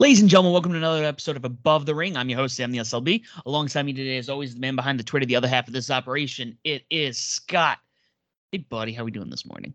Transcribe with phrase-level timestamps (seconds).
[0.00, 2.16] Ladies and gentlemen, welcome to another episode of Above the Ring.
[2.16, 3.22] I'm your host, Sam the SLB.
[3.44, 5.90] Alongside me today, as always, the man behind the Twitter, the other half of this
[5.90, 6.56] operation.
[6.64, 7.80] It is Scott.
[8.50, 9.74] Hey, buddy, how we doing this morning?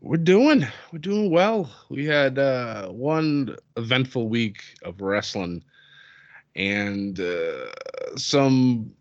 [0.00, 1.68] We're doing, we're doing well.
[1.90, 5.64] We had uh, one eventful week of wrestling
[6.54, 7.66] and uh,
[8.16, 8.92] some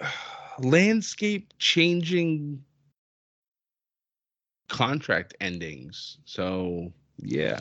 [0.58, 2.64] landscape changing
[4.68, 6.18] contract endings.
[6.24, 7.60] So, yeah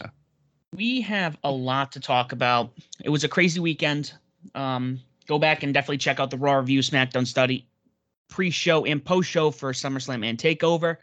[0.78, 2.72] we have a lot to talk about.
[3.04, 4.14] It was a crazy weekend.
[4.54, 7.68] Um, go back and definitely check out the Raw Review SmackDown study
[8.30, 10.98] pre-show and post-show for SummerSlam and Takeover.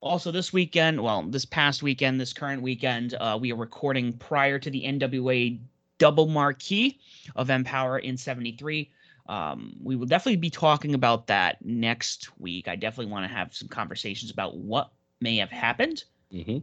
[0.00, 4.58] Also, this weekend, well, this past weekend, this current weekend, uh, we are recording prior
[4.58, 5.58] to the NWA
[5.98, 6.98] double marquee
[7.36, 8.90] of Empower in 73.
[9.28, 12.66] Um, we will definitely be talking about that next week.
[12.66, 14.90] I definitely want to have some conversations about what
[15.20, 16.04] may have happened.
[16.32, 16.58] Mm-hmm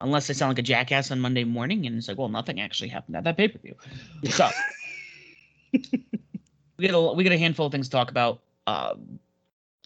[0.00, 2.88] unless I sound like a jackass on Monday morning, and it's like, well, nothing actually
[2.88, 3.74] happened at that pay per view.
[4.30, 4.48] So
[5.72, 8.40] we got a we got a handful of things to talk about.
[8.66, 9.18] Um,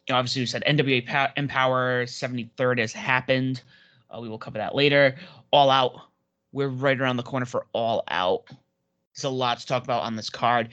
[0.06, 3.62] you know, obviously, we said NWA pa- Empower 73rd has happened.
[4.10, 5.16] Uh, we will cover that later.
[5.52, 6.00] All Out,
[6.52, 8.44] we're right around the corner for All Out.
[9.14, 10.70] There's a lot to talk about on this card.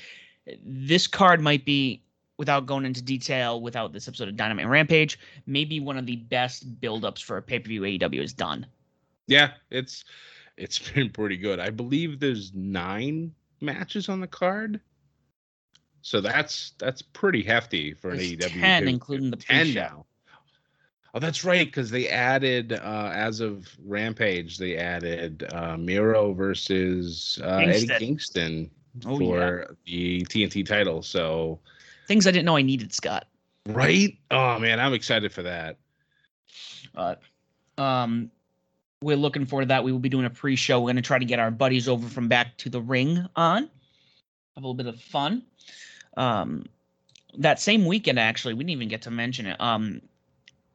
[0.63, 2.01] This card might be,
[2.37, 6.79] without going into detail, without this episode of Dynamite Rampage, maybe one of the best
[6.81, 8.65] buildups for a pay per view AEW has done.
[9.29, 10.03] Yeah, it's
[10.57, 11.59] it's been pretty good.
[11.59, 14.79] I believe there's nine matches on the card.
[16.01, 18.59] So that's that's pretty hefty for an AEW.
[18.59, 20.05] Ten, including the ten now.
[21.13, 27.39] Oh, that's right, because they added uh, as of Rampage, they added uh, Miro versus
[27.43, 28.69] uh, Eddie Kingston
[29.07, 30.19] oh, for yeah.
[30.19, 31.01] the TNT title.
[31.01, 31.59] So
[32.07, 33.25] things I didn't know I needed, Scott.
[33.65, 34.17] Right?
[34.29, 35.77] Oh man, I'm excited for that.
[36.95, 37.15] Uh,
[37.79, 38.29] um,
[39.01, 39.83] we're looking forward to that.
[39.83, 40.79] We will be doing a pre-show.
[40.79, 43.63] We're going to try to get our buddies over from back to the ring on.
[43.63, 43.69] Have
[44.57, 45.43] a little bit of fun.
[46.17, 46.65] Um,
[47.37, 49.59] that same weekend, actually, we didn't even get to mention it.
[49.61, 50.01] Um,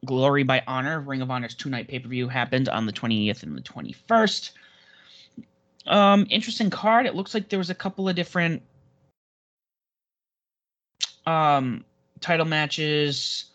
[0.05, 4.51] Glory by Honor, Ring of Honor's two-night pay-per-view happened on the 20th and the 21st.
[5.87, 7.05] Um, interesting card.
[7.05, 8.61] It looks like there was a couple of different
[11.27, 11.83] um
[12.19, 13.45] title matches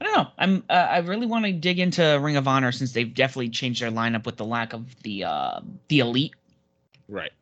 [0.00, 0.26] I don't know.
[0.38, 3.82] I'm uh, I really want to dig into Ring of Honor since they've definitely changed
[3.82, 6.34] their lineup with the lack of the uh the elite.
[7.08, 7.32] Right.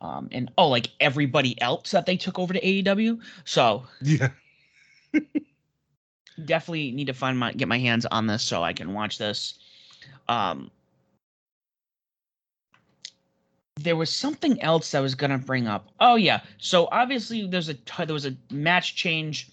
[0.00, 3.20] Um and oh like everybody else that they took over to AEW.
[3.44, 4.28] So Yeah.
[6.44, 9.54] definitely need to find my get my hands on this so I can watch this.
[10.28, 10.70] Um
[13.80, 15.88] there was something else I was gonna bring up.
[16.00, 19.48] Oh yeah, so obviously there's a t- there was a match change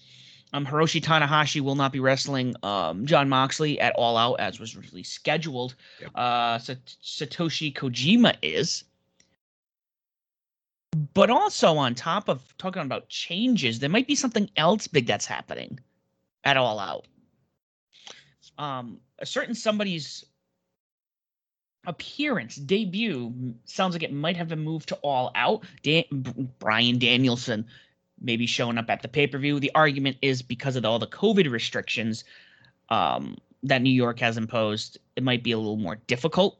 [0.54, 4.76] um, Hiroshi Tanahashi will not be wrestling um, Jon Moxley at All Out as was
[4.76, 5.74] originally scheduled.
[6.00, 6.10] Yep.
[6.14, 8.84] Uh, Satoshi Kojima is.
[11.12, 15.26] But also, on top of talking about changes, there might be something else big that's
[15.26, 15.80] happening
[16.44, 17.08] at All Out.
[18.56, 20.24] Um, a certain somebody's
[21.84, 25.64] appearance debut sounds like it might have been moved to All Out.
[25.82, 26.04] Dan-
[26.60, 27.66] Bryan Danielson
[28.20, 29.60] maybe showing up at the pay per view.
[29.60, 32.24] The argument is because of all the COVID restrictions
[32.88, 36.58] um, that New York has imposed, it might be a little more difficult.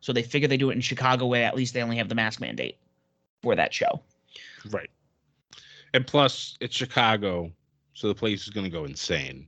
[0.00, 1.44] So they figure they do it in Chicago way.
[1.44, 2.78] At least they only have the mask mandate
[3.42, 4.00] for that show.
[4.70, 4.90] Right.
[5.92, 7.50] And plus, it's Chicago,
[7.94, 9.46] so the place is going to go insane.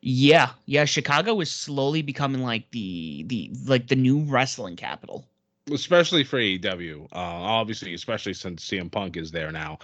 [0.00, 0.84] Yeah, yeah.
[0.84, 5.24] Chicago is slowly becoming like the the like the new wrestling capital
[5.72, 7.04] especially for AEW.
[7.04, 9.78] Uh, obviously, especially since CM Punk is there now.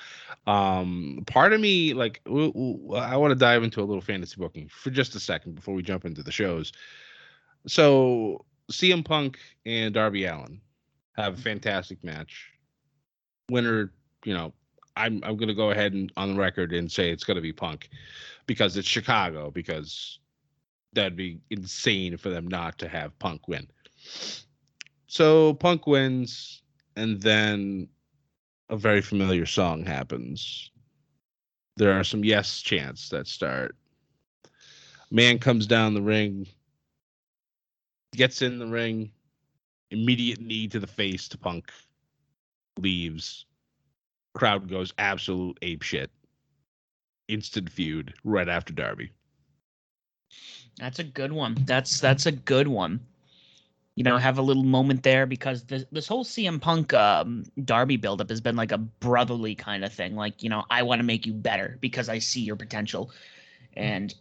[0.47, 4.37] Um, part of me, like, w- w- I want to dive into a little fantasy
[4.39, 6.73] booking for just a second before we jump into the shows.
[7.67, 10.61] So, CM Punk and Darby Allin
[11.17, 12.51] have a fantastic match.
[13.51, 13.93] Winner,
[14.25, 14.53] you know,
[14.97, 17.89] I'm I'm gonna go ahead and on the record and say it's gonna be Punk
[18.47, 20.19] because it's Chicago because
[20.93, 23.67] that'd be insane for them not to have Punk win.
[25.11, 26.63] So Punk wins,
[26.95, 27.89] and then
[28.69, 30.71] a very familiar song happens.
[31.77, 33.75] There are some yes chants that start.
[35.11, 36.47] Man comes down the ring,
[38.15, 39.11] gets in the ring,
[39.91, 41.73] immediate knee to the face to Punk,
[42.79, 43.47] leaves.
[44.35, 46.13] Crowd goes absolute ape shit.
[47.27, 49.11] Instant feud right after Darby.
[50.79, 51.57] That's a good one.
[51.67, 53.01] That's that's a good one
[54.01, 57.99] you know, have a little moment there because this this whole CM Punk um, Darby
[57.99, 60.17] buildup has been like a brotherly kind of thing.
[60.17, 63.11] Like, you know, I want to make you better because I see your potential,
[63.77, 64.15] and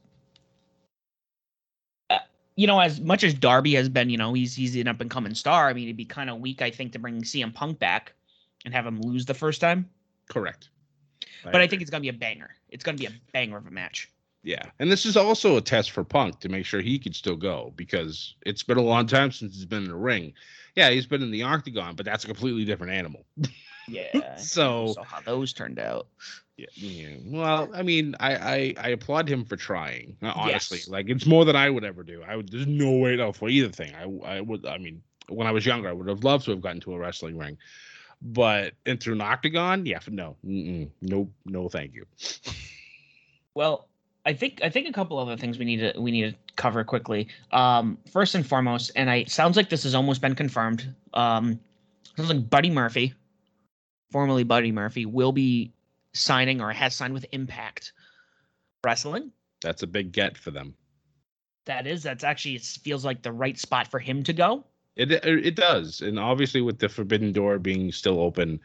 [2.10, 2.18] uh,
[2.58, 5.10] you know, as much as Darby has been, you know, he's he's an up and
[5.10, 5.70] coming star.
[5.70, 8.12] I mean, it'd be kind of weak, I think, to bring CM Punk back
[8.66, 9.90] and have him lose the first time.
[10.30, 10.68] Correct.
[11.24, 11.64] I but agree.
[11.64, 12.50] I think it's gonna be a banger.
[12.68, 14.10] It's gonna be a banger of a match.
[14.44, 17.36] Yeah, and this is also a test for Punk to make sure he could still
[17.36, 20.34] go because it's been a long time since he's been in the ring.
[20.76, 23.26] Yeah, he's been in the octagon, but that's a completely different animal.
[23.92, 24.36] Yeah.
[24.38, 26.08] so, so how those turned out.
[26.58, 27.16] Yeah, yeah.
[27.26, 30.18] Well, I mean, I, I I applaud him for trying.
[30.22, 30.88] Honestly, yes.
[30.90, 32.22] like it's more than I would ever do.
[32.22, 32.50] I would.
[32.50, 33.94] There's no way no for either thing.
[33.96, 34.66] I I would.
[34.66, 37.00] I mean, when I was younger, I would have loved to have gotten to a
[37.00, 37.58] wrestling ring,
[38.22, 42.06] but into an octagon, yeah, no, no, no, thank you.
[43.54, 43.89] Well,
[44.26, 46.84] I think I think a couple other things we need to we need to cover
[46.84, 47.28] quickly.
[47.52, 50.94] Um, first and foremost, and I sounds like this has almost been confirmed.
[51.14, 51.60] Um,
[52.18, 53.14] sounds like Buddy Murphy,
[54.12, 55.74] formerly Buddy Murphy, will be
[56.14, 57.94] signing or has signed with Impact
[58.84, 59.32] Wrestling.
[59.62, 60.76] That's a big get for them.
[61.66, 62.04] That is.
[62.04, 64.66] That's actually it feels like the right spot for him to go.
[65.00, 68.60] It it does, and obviously with the Forbidden Door being still open,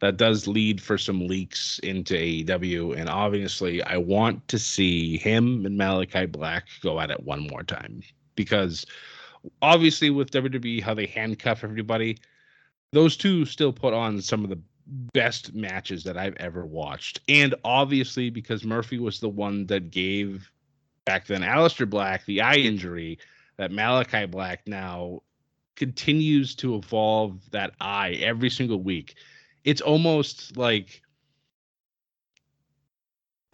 [0.00, 2.96] that does lead for some leaks into AEW.
[2.96, 7.64] And obviously, I want to see him and Malachi Black go at it one more
[7.64, 8.02] time
[8.36, 8.86] because
[9.62, 12.18] obviously, with WWE, how they handcuff everybody,
[12.92, 14.60] those two still put on some of the
[15.12, 17.20] best matches that I've ever watched.
[17.28, 20.50] And obviously, because Murphy was the one that gave
[21.04, 23.18] back then Aleister Black the eye injury,
[23.56, 25.22] that Malachi Black now
[25.80, 29.14] continues to evolve that eye every single week
[29.64, 31.00] it's almost like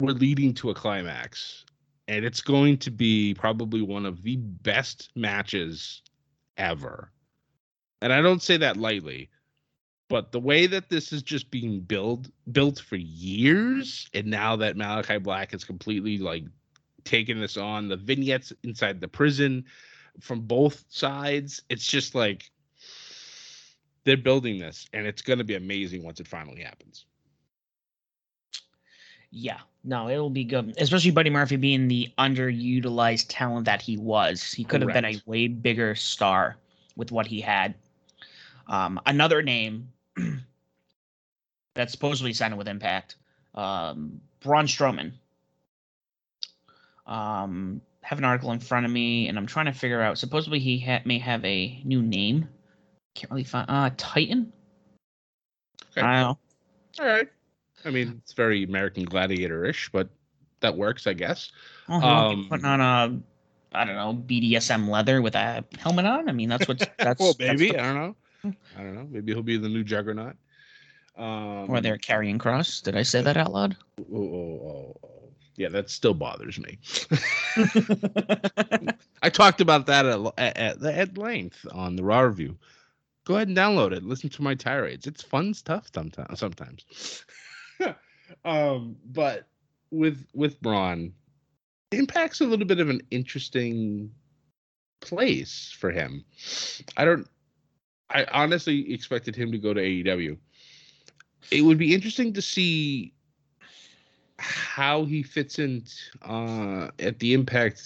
[0.01, 1.63] we're leading to a climax
[2.09, 6.01] and it's going to be probably one of the best matches
[6.57, 7.13] ever.
[8.01, 9.29] And i don't say that lightly
[10.09, 14.75] but the way that this is just being built built for years and now that
[14.75, 16.43] Malachi black has completely like
[17.05, 19.63] taken this on the vignettes inside the prison
[20.19, 22.49] from both sides it's just like
[24.03, 27.05] they're building this and it's going to be amazing once it finally happens.
[29.31, 29.59] Yeah.
[29.83, 34.51] No it'll be good especially buddy murphy being the underutilized talent that he was.
[34.53, 34.95] He could Correct.
[34.95, 36.57] have been a way bigger star
[36.95, 37.75] with what he had.
[38.67, 39.89] Um, another name
[41.73, 43.15] that's supposedly signed with impact
[43.57, 45.11] um, braun strowman.
[47.05, 50.59] Um, have an article in front of me and i'm trying to figure out supposedly
[50.59, 52.47] he ha- may have a new name
[53.17, 54.53] can't really find uh Titan.
[55.91, 56.01] Okay.
[56.01, 56.37] I don't know.
[57.03, 57.27] All right.
[57.85, 60.09] I mean, it's very American Gladiator-ish, but
[60.59, 61.51] that works, I guess.
[61.87, 62.07] Uh-huh.
[62.07, 63.19] Um, putting on a,
[63.73, 66.29] I don't know, BDSM leather with a helmet on.
[66.29, 67.19] I mean, that's what that's.
[67.19, 68.15] well, maybe that's I don't know.
[68.77, 69.07] I don't know.
[69.09, 70.35] Maybe he'll be the new Juggernaut.
[71.17, 72.83] Um, or they're Karrion Kross.
[72.83, 73.75] Did I say that out loud?
[74.13, 75.06] Oh, oh, oh.
[75.57, 76.79] Yeah, that still bothers me.
[79.21, 82.57] I talked about that at, at, at length on the Raw review
[83.27, 84.03] go ahead and download it.
[84.03, 85.05] Listen to my tirades.
[85.05, 86.39] It's fun stuff sometimes.
[86.39, 87.25] Sometimes.
[88.45, 89.47] um, but
[89.91, 91.13] with with Braun,
[91.91, 94.11] Impact's a little bit of an interesting
[95.01, 96.23] place for him.
[96.95, 97.27] I don't.
[98.09, 100.37] I honestly expected him to go to AEW.
[101.51, 103.13] It would be interesting to see
[104.39, 105.83] how he fits in
[106.23, 107.81] uh, at the Impact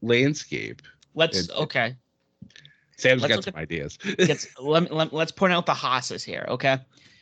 [0.00, 0.82] landscape.
[1.14, 1.96] Let's okay.
[2.96, 3.98] Sam's let's got some at, ideas.
[4.18, 6.78] let's, let, let, let's point out the Haas's here, okay?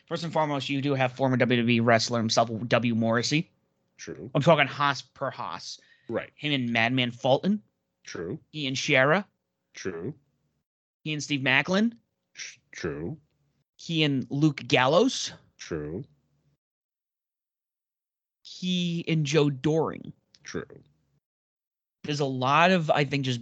[0.06, 2.94] First and foremost, you do have former WWE wrestler himself, W.
[2.94, 3.50] Morrissey.
[3.96, 4.30] True.
[4.34, 5.78] I'm talking Haas per Haas.
[6.08, 6.30] Right.
[6.34, 7.62] Him and Madman Fulton.
[8.04, 8.38] True.
[8.50, 9.24] He and Shera.
[9.74, 10.12] True.
[11.04, 11.92] He and Steve Maclin.
[12.72, 13.16] True.
[13.76, 15.32] He and Luke Gallows.
[15.58, 16.04] True.
[18.60, 20.12] He and Joe Doering.
[20.44, 20.66] True.
[22.04, 23.40] There's a lot of, I think, just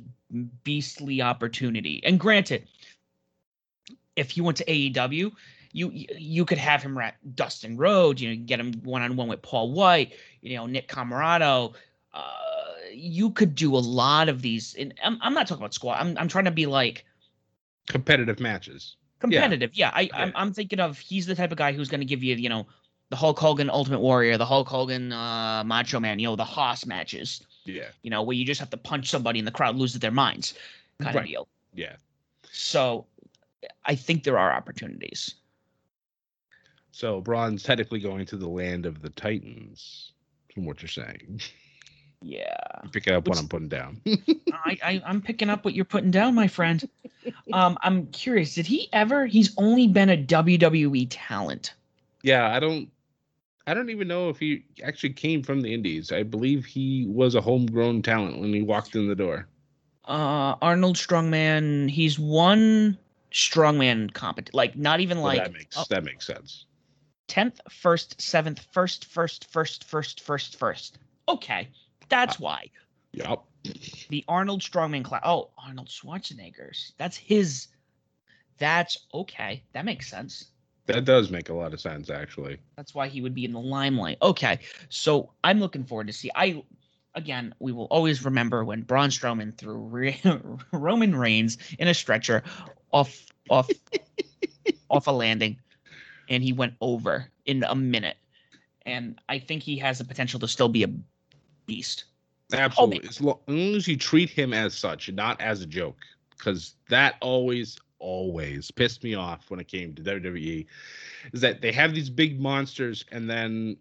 [0.63, 2.01] beastly opportunity.
[2.05, 2.69] And granted,
[4.15, 5.33] if you went to AEW,
[5.73, 9.29] you you could have him at Dustin Rhodes, you know, get him one on one
[9.29, 11.75] with Paul White, you know, Nick Comoroto.
[12.13, 12.33] Uh,
[12.93, 14.75] you could do a lot of these.
[14.75, 15.99] And I'm, I'm not talking about squad.
[15.99, 17.05] I'm I'm trying to be like
[17.89, 18.97] competitive matches.
[19.19, 19.91] Competitive, yeah.
[19.97, 22.23] yeah I I'm, I'm thinking of he's the type of guy who's going to give
[22.23, 22.69] you, you know,
[23.11, 26.87] the Hulk Hogan Ultimate Warrior, the Hulk Hogan uh, Macho Man, you know, the Haas
[26.87, 27.43] matches.
[27.65, 27.89] Yeah.
[28.03, 30.55] You know, where you just have to punch somebody and the crowd loses their minds,
[31.01, 31.23] kind right.
[31.23, 31.49] of deal.
[31.75, 31.97] Yeah.
[32.51, 33.07] So,
[33.85, 35.35] I think there are opportunities.
[36.93, 40.13] So Braun's technically going to the land of the Titans,
[40.53, 41.41] from what you're saying.
[42.23, 42.57] Yeah.
[42.83, 44.01] You picking up Which, what I'm putting down.
[44.07, 46.89] I, I I'm picking up what you're putting down, my friend.
[47.53, 48.55] Um, I'm curious.
[48.55, 49.27] Did he ever?
[49.27, 51.75] He's only been a WWE talent.
[52.23, 52.91] Yeah, I don't.
[53.69, 56.11] I don't even know if he actually came from the Indies.
[56.11, 59.47] I believe he was a homegrown talent when he walked in the door.
[60.07, 61.91] Uh, Arnold Strongman.
[61.91, 62.97] He's one
[63.31, 64.57] strongman competition.
[64.57, 66.65] Like not even well, like that makes oh, that makes sense.
[67.27, 70.99] Tenth, first, seventh, first, first, first, first, first, first.
[71.29, 71.69] Okay,
[72.09, 72.71] that's uh, why.
[73.13, 73.43] Yep.
[74.09, 75.21] The Arnold Strongman class.
[75.27, 76.95] Oh, Arnold Schwarzenegger's.
[76.97, 77.67] That's his.
[78.57, 79.63] That's okay.
[79.75, 80.53] That makes sense.
[80.89, 82.57] That does make a lot of sense, actually.
[82.77, 84.17] That's why he would be in the limelight.
[84.23, 86.31] Okay, so I'm looking forward to see.
[86.35, 86.63] I
[87.15, 90.15] again, we will always remember when Braun Strowman threw
[90.73, 92.43] Roman Reigns in a stretcher
[92.91, 93.71] off off
[94.91, 95.59] off a landing,
[96.31, 98.17] and he went over in a minute.
[98.87, 100.91] And I think he has the potential to still be a
[101.67, 102.05] beast.
[102.55, 105.99] Absolutely, oh, as long as you treat him as such, not as a joke,
[106.31, 110.67] because that always always pissed me off when it came to WWE
[111.33, 113.77] is that they have these big monsters and then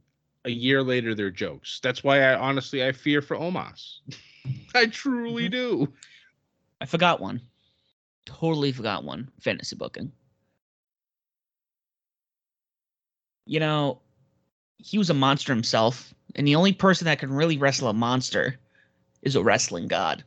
[0.45, 1.79] a year later they're jokes.
[1.81, 3.99] That's why I honestly I fear for Omos.
[4.75, 5.51] I truly mm-hmm.
[5.51, 5.93] do.
[6.81, 7.41] I forgot one.
[8.25, 9.29] Totally forgot one.
[9.39, 10.11] Fantasy booking.
[13.45, 14.01] You know,
[14.77, 18.57] he was a monster himself, and the only person that can really wrestle a monster
[19.21, 20.23] is a wrestling god.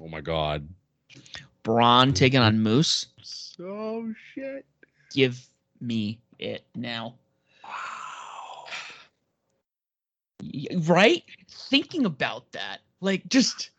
[0.00, 0.68] Oh my god.
[1.64, 3.06] Braun taking on Moose.
[3.58, 4.64] Oh shit.
[5.12, 5.44] Give
[5.80, 7.14] me it now.
[7.64, 8.66] Wow.
[10.82, 11.24] Right?
[11.50, 12.80] Thinking about that.
[13.00, 13.70] Like just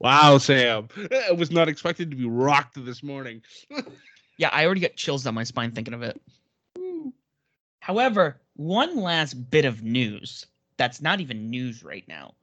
[0.00, 0.88] Wow, Sam.
[1.28, 3.40] I was not expected to be rocked this morning.
[4.36, 6.20] yeah, I already got chills down my spine thinking of it.
[7.78, 12.34] However, one last bit of news that's not even news right now.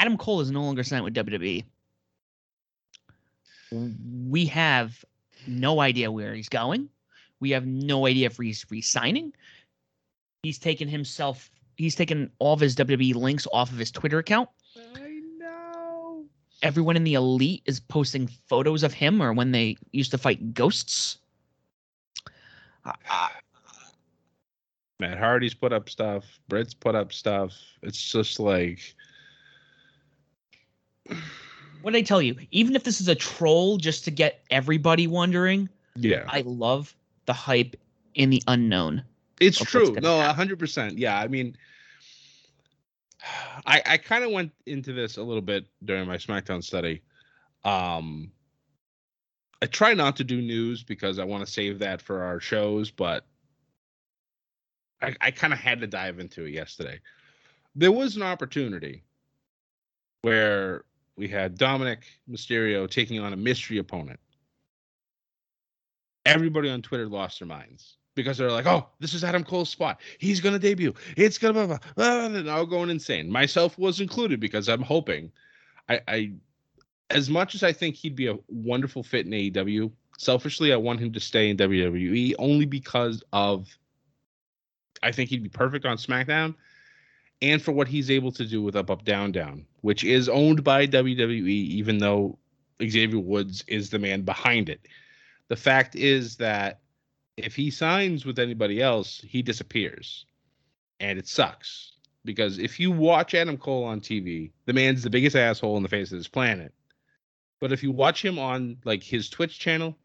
[0.00, 1.62] Adam Cole is no longer signed with WWE.
[4.30, 5.04] We have
[5.46, 6.88] no idea where he's going.
[7.38, 9.34] We have no idea if he's re-signing.
[10.42, 11.50] He's taken himself.
[11.76, 14.48] He's taken all of his WWE links off of his Twitter account.
[14.96, 16.24] I know.
[16.62, 20.54] Everyone in the elite is posting photos of him or when they used to fight
[20.54, 21.18] ghosts.
[22.86, 22.92] Uh,
[24.98, 26.24] Matt Hardy's put up stuff.
[26.48, 27.52] Britt's put up stuff.
[27.82, 28.94] It's just like
[31.82, 32.36] what did I tell you?
[32.50, 36.94] Even if this is a troll just to get everybody wondering, yeah, I love
[37.26, 37.76] the hype
[38.14, 39.04] in the unknown.
[39.40, 39.96] It's true.
[40.00, 40.98] No, hundred percent.
[40.98, 41.56] Yeah, I mean,
[43.66, 47.02] I I kind of went into this a little bit during my SmackDown study.
[47.64, 48.32] Um,
[49.62, 52.90] I try not to do news because I want to save that for our shows,
[52.90, 53.26] but
[55.02, 57.00] I, I kind of had to dive into it yesterday.
[57.74, 59.04] There was an opportunity
[60.22, 60.84] where
[61.20, 64.18] we had Dominik Mysterio taking on a mystery opponent.
[66.24, 70.00] Everybody on Twitter lost their minds because they're like, "Oh, this is Adam Cole's spot.
[70.18, 70.94] He's gonna debut.
[71.18, 73.30] It's gonna blah blah." blah and all going insane.
[73.30, 75.30] Myself was included because I'm hoping.
[75.90, 76.32] I, I,
[77.10, 81.00] as much as I think he'd be a wonderful fit in AEW, selfishly I want
[81.00, 83.68] him to stay in WWE only because of.
[85.02, 86.54] I think he'd be perfect on SmackDown
[87.42, 90.62] and for what he's able to do with Up Up Down Down, which is owned
[90.62, 92.38] by WWE, even though
[92.82, 94.86] Xavier Woods is the man behind it.
[95.48, 96.80] The fact is that
[97.36, 100.26] if he signs with anybody else, he disappears.
[101.00, 101.92] And it sucks
[102.24, 105.88] because if you watch Adam Cole on TV, the man's the biggest asshole on the
[105.88, 106.74] face of this planet.
[107.60, 109.96] But if you watch him on like his Twitch channel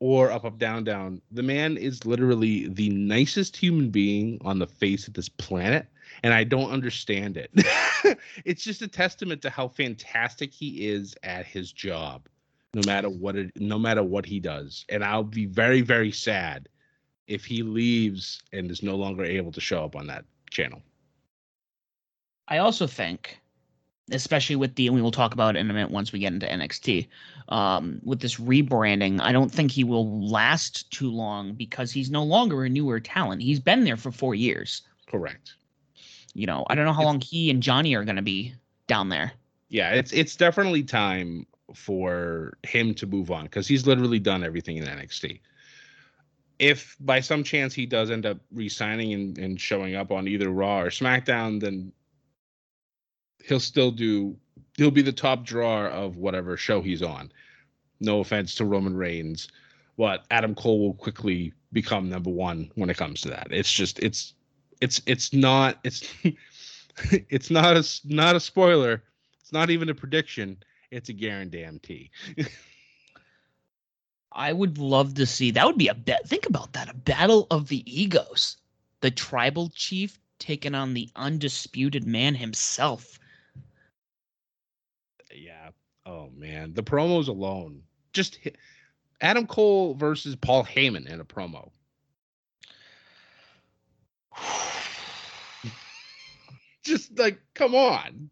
[0.00, 4.66] or Up Up Down Down, the man is literally the nicest human being on the
[4.66, 5.86] face of this planet
[6.22, 7.50] and I don't understand it.
[8.44, 12.28] it's just a testament to how fantastic he is at his job,
[12.74, 14.84] no matter what it, no matter what he does.
[14.88, 16.68] And I'll be very, very sad
[17.26, 20.82] if he leaves and is no longer able to show up on that channel.
[22.48, 23.38] I also think,
[24.10, 26.32] especially with the, and we will talk about it in a minute once we get
[26.32, 27.06] into NXT,
[27.50, 32.24] um, with this rebranding, I don't think he will last too long because he's no
[32.24, 33.42] longer a newer talent.
[33.42, 34.82] He's been there for four years.
[35.06, 35.54] Correct.
[36.34, 38.54] You know, I don't know how long he and Johnny are going to be
[38.86, 39.32] down there.
[39.68, 44.78] Yeah, it's it's definitely time for him to move on because he's literally done everything
[44.78, 45.40] in NXT
[46.58, 50.50] if by some chance he does end up resigning and, and showing up on either
[50.50, 51.92] Raw or SmackDown, then
[53.44, 54.36] he'll still do
[54.76, 57.32] he'll be the top drawer of whatever show he's on.
[58.00, 59.48] No offense to Roman Reigns,
[59.96, 63.48] but Adam Cole will quickly become number one when it comes to that.
[63.50, 64.34] It's just it's
[64.80, 66.04] it's it's not it's
[67.10, 69.02] it's not a not a spoiler.
[69.40, 70.58] It's not even a prediction.
[70.90, 72.10] It's a guarantee.
[74.32, 76.28] I would love to see that would be a bet.
[76.28, 78.56] Think about that a battle of the egos.
[79.00, 83.18] The tribal chief taking on the undisputed man himself.
[85.34, 85.70] Yeah.
[86.06, 87.82] Oh man, the promos alone.
[88.12, 88.56] Just hit,
[89.20, 91.70] Adam Cole versus Paul Heyman in a promo.
[96.82, 98.30] Just like come on.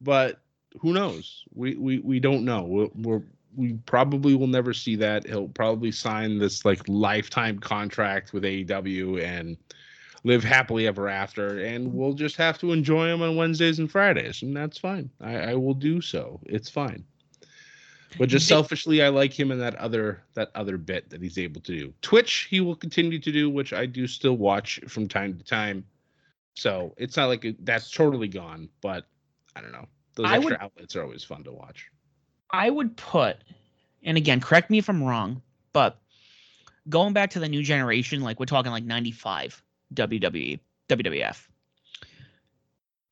[0.00, 0.40] But
[0.80, 1.44] who knows?
[1.54, 2.62] We we we don't know.
[2.62, 3.22] We're, we're
[3.54, 5.26] we probably will never see that.
[5.26, 9.56] He'll probably sign this like lifetime contract with AEW and
[10.24, 11.58] live happily ever after.
[11.58, 15.10] And we'll just have to enjoy him on Wednesdays and Fridays, and that's fine.
[15.20, 16.40] I, I will do so.
[16.46, 17.04] It's fine.
[18.18, 21.60] But just selfishly, I like him in that other that other bit that he's able
[21.62, 21.94] to do.
[22.02, 25.84] Twitch, he will continue to do, which I do still watch from time to time.
[26.54, 29.06] So it's not like it, that's totally gone, but
[29.56, 29.86] I don't know.
[30.14, 31.90] Those I extra would, outlets are always fun to watch.
[32.50, 33.38] I would put,
[34.02, 35.40] and again, correct me if I'm wrong,
[35.72, 35.98] but
[36.88, 39.62] going back to the new generation, like we're talking like 95
[39.94, 41.46] WWE, WWF.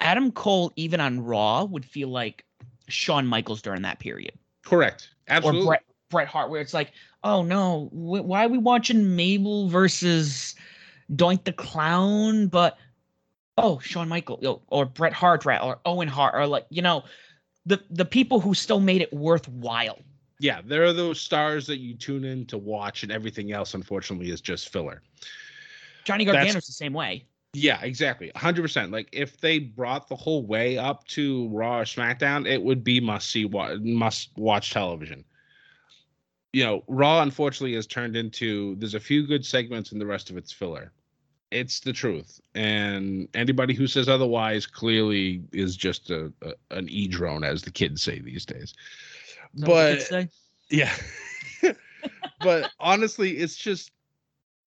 [0.01, 2.45] Adam Cole, even on Raw, would feel like
[2.89, 4.33] Shawn Michaels during that period.
[4.65, 5.11] Correct.
[5.29, 5.63] Absolutely.
[5.63, 6.93] Or Bret, Bret Hart, where it's like,
[7.25, 10.55] oh no, why are we watching Mabel versus
[11.13, 12.49] Doink the Clown?
[12.49, 12.77] But
[13.59, 17.05] oh, Shawn Michael or Bret Hart, or Owen Hart, or like you know,
[17.67, 19.99] the the people who still made it worthwhile.
[20.41, 24.31] Yeah, there are those stars that you tune in to watch, and everything else, unfortunately,
[24.31, 25.03] is just filler.
[26.05, 27.27] Johnny Gargano's That's, the same way.
[27.53, 28.31] Yeah, exactly.
[28.37, 28.93] 100%.
[28.93, 33.01] Like if they brought the whole way up to Raw or SmackDown, it would be
[33.01, 35.25] must see must watch television.
[36.53, 40.31] You know, Raw unfortunately has turned into there's a few good segments and the rest
[40.31, 40.93] of it's filler.
[41.51, 42.41] It's the truth.
[42.55, 47.73] And anybody who says otherwise clearly is just a, a an e drone as the
[47.73, 48.75] kids say these days.
[49.55, 50.09] But
[50.71, 50.95] yeah.
[52.41, 53.91] but honestly, it's just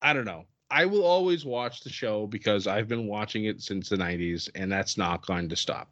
[0.02, 0.44] I don't know.
[0.74, 4.72] I will always watch the show because I've been watching it since the 90s and
[4.72, 5.88] that's not going to stop.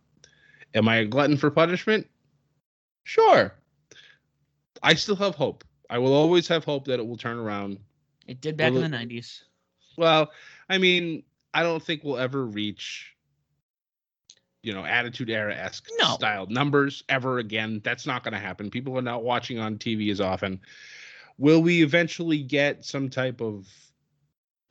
[0.75, 2.09] Am I a glutton for punishment?
[3.05, 3.55] Sure.
[4.83, 5.63] I still have hope.
[5.89, 7.79] I will always have hope that it will turn around.
[8.27, 9.43] It did back will in the 90s.
[9.97, 10.33] Well,
[10.69, 11.23] I mean,
[11.55, 13.15] I don't think we'll ever reach,
[14.65, 16.15] you know, Attitude Era esque no.
[16.15, 17.81] style numbers ever again.
[17.85, 18.69] That's not going to happen.
[18.69, 20.61] People are not watching on TV as often.
[21.39, 23.69] Will we eventually get some type of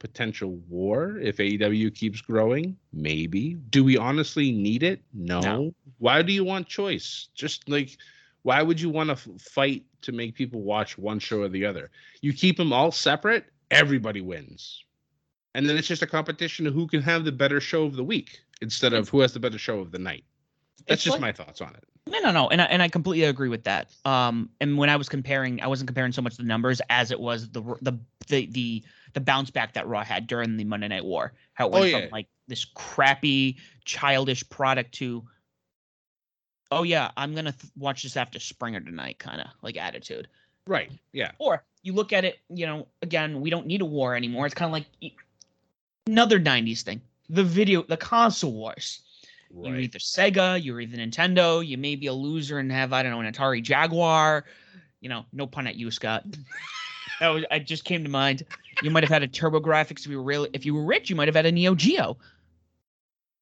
[0.01, 2.75] potential war if AEW keeps growing?
[2.91, 3.53] Maybe.
[3.69, 4.99] Do we honestly need it?
[5.13, 5.39] No.
[5.39, 5.75] no.
[5.99, 7.29] Why do you want choice?
[7.35, 7.97] Just like,
[8.41, 11.65] why would you want to f- fight to make people watch one show or the
[11.65, 11.91] other?
[12.21, 14.83] You keep them all separate, everybody wins.
[15.53, 18.03] And then it's just a competition of who can have the better show of the
[18.03, 20.23] week instead of who has the better show of the night.
[20.87, 21.83] That's just like, my thoughts on it.
[22.11, 23.89] No, no, no, and I, and I completely agree with that.
[24.03, 27.19] Um, and when I was comparing, I wasn't comparing so much the numbers as it
[27.19, 27.97] was the the
[28.27, 31.31] the the the bounce back that Raw had during the Monday Night War.
[31.53, 31.99] How it went oh, yeah.
[32.01, 35.23] from like this crappy, childish product to,
[36.69, 40.27] oh yeah, I'm gonna th- watch this after Springer tonight, kind of like attitude.
[40.67, 40.91] Right.
[41.13, 41.31] Yeah.
[41.39, 44.45] Or you look at it, you know, again, we don't need a war anymore.
[44.45, 45.13] It's kind of like
[46.07, 48.99] another '90s thing, the video, the console wars.
[49.53, 49.69] Right.
[49.69, 51.65] You're either Sega, you're either Nintendo.
[51.65, 54.45] You may be a loser and have I don't know an Atari Jaguar.
[55.01, 56.23] You know, no pun at you, Scott.
[57.19, 58.43] that was I just came to mind.
[58.81, 61.09] You might have had a TurboGrafx if you were really if you were rich.
[61.09, 62.17] You might have had a Neo Geo.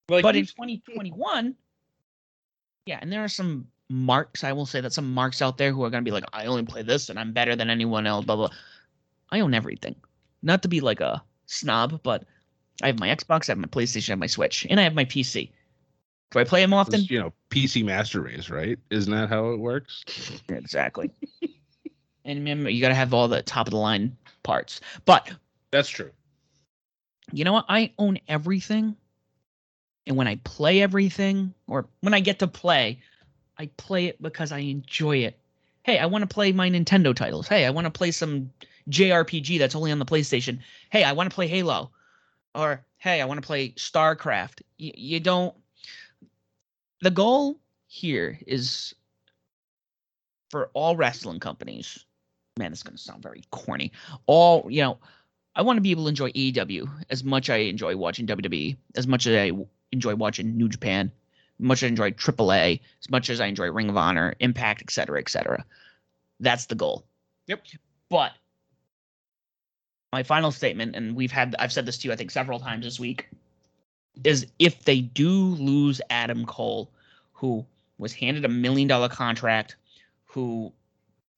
[0.08, 1.56] Like, but in 2021,
[2.88, 4.44] yeah, and there are some marks.
[4.44, 6.48] I will say that some marks out there who are going to be like, I
[6.48, 8.26] only play this and I'm better than anyone else.
[8.26, 8.50] Blah blah.
[9.32, 9.96] I own everything.
[10.42, 12.24] Not to be like a snob, but
[12.82, 14.96] I have my Xbox, I have my PlayStation, I have my Switch, and I have
[14.96, 15.52] my PC.
[16.32, 17.02] Do I play them often?
[17.10, 18.78] You know, PC Master Race, right?
[18.90, 20.04] Isn't that how it works?
[20.50, 21.10] exactly.
[22.24, 24.82] and remember, you got to have all the top of the line parts.
[25.06, 25.32] But
[25.72, 26.12] that's true.
[27.32, 27.66] You know what?
[27.68, 28.96] I own everything.
[30.08, 33.00] And when I play everything, or when I get to play,
[33.58, 35.40] I play it because I enjoy it.
[35.84, 37.48] Hey, I want to play my Nintendo titles.
[37.48, 38.52] Hey, I want to play some
[38.90, 40.60] JRPG that's only on the PlayStation.
[40.90, 41.92] Hey, I want to play Halo.
[42.56, 44.62] Or hey, I want to play StarCraft.
[44.80, 45.56] Y- you don't
[47.02, 47.58] the goal
[47.88, 48.94] here is
[50.50, 52.06] for all wrestling companies.
[52.58, 53.92] Man, this is going to sound very corny.
[54.26, 54.98] All, you know,
[55.56, 58.78] I want to be able to enjoy AEW as much as I enjoy watching WWE,
[58.96, 59.52] as much as I
[59.92, 61.12] enjoy watching New Japan,
[61.60, 64.82] as much as I enjoy AAA, as much as I enjoy Ring of Honor, Impact,
[64.82, 65.66] etc., etc.
[66.40, 67.06] That's the goal.
[67.48, 67.66] Yep.
[68.10, 68.32] But
[70.12, 72.86] my final statement, and we've had I've said this to you I think several times
[72.86, 73.28] this week,
[74.24, 76.92] is if they do lose Adam Cole,
[77.34, 77.66] who
[77.98, 79.76] was handed a million dollar contract,
[80.26, 80.72] who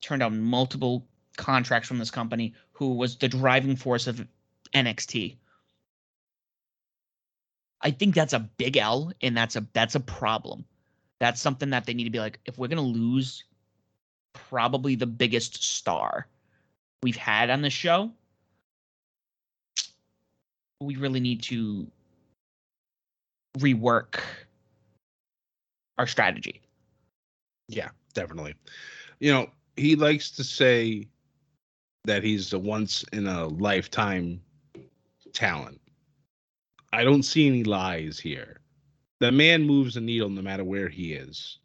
[0.01, 1.05] turned down multiple
[1.37, 4.25] contracts from this company, who was the driving force of
[4.73, 5.35] NXT.
[7.81, 10.65] I think that's a big L and that's a that's a problem.
[11.19, 13.43] That's something that they need to be like if we're going to lose
[14.33, 16.27] probably the biggest star
[17.03, 18.11] we've had on the show,
[20.79, 21.87] we really need to
[23.59, 24.19] rework
[25.97, 26.61] our strategy.
[27.67, 28.55] Yeah, definitely.
[29.19, 31.07] You know, he likes to say
[32.05, 34.41] that he's a once in a lifetime
[35.33, 35.79] talent.
[36.93, 38.59] I don't see any lies here.
[39.19, 41.59] The man moves the needle no matter where he is.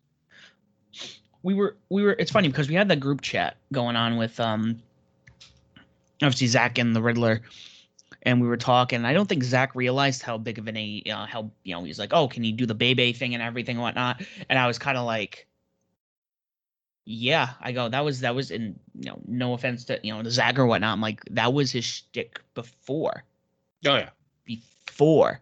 [1.43, 4.39] We were we were it's funny because we had that group chat going on with
[4.41, 4.83] um
[6.23, 7.41] obviously Zach and the Riddler
[8.23, 9.05] and we were talking.
[9.05, 11.99] I don't think Zach realized how big of an a uh, how you know he's
[11.99, 14.23] like, oh, can you do the Bebe thing and everything and whatnot?
[14.49, 15.47] And I was kind of like,
[17.05, 17.51] yeah.
[17.61, 20.31] I go, that was that was in you know no offense to you know the
[20.31, 20.93] Zach or whatnot.
[20.93, 23.25] I'm like, that was his shtick before.
[23.87, 24.11] Oh yeah,
[24.45, 25.41] before.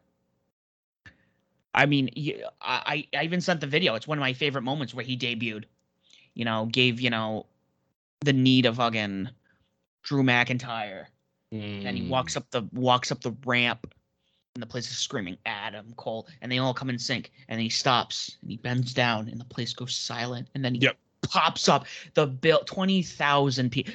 [1.75, 2.11] I mean,
[2.61, 3.95] I I even sent the video.
[3.95, 5.65] It's one of my favorite moments where he debuted.
[6.35, 7.47] You know, gave you know
[8.21, 9.31] the need of again
[10.03, 11.07] Drew McIntyre
[11.55, 11.87] Mm.
[11.87, 13.95] And he walks up the walks up the ramp,
[14.55, 17.31] and the place is screaming Adam Cole, and they all come in sync.
[17.49, 20.49] And he stops and he bends down, and the place goes silent.
[20.55, 20.97] And then he yep.
[21.23, 21.87] pops up.
[22.15, 23.95] The bill twenty thousand people.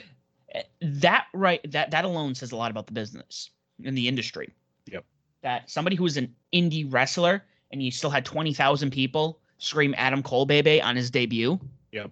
[0.55, 3.49] Eh, that right that that alone says a lot about the business
[3.83, 4.53] in the industry.
[4.89, 5.03] Yep.
[5.41, 9.93] That somebody who is an indie wrestler and you still had twenty thousand people scream
[9.97, 11.59] Adam Cole baby on his debut.
[11.91, 12.11] Yep.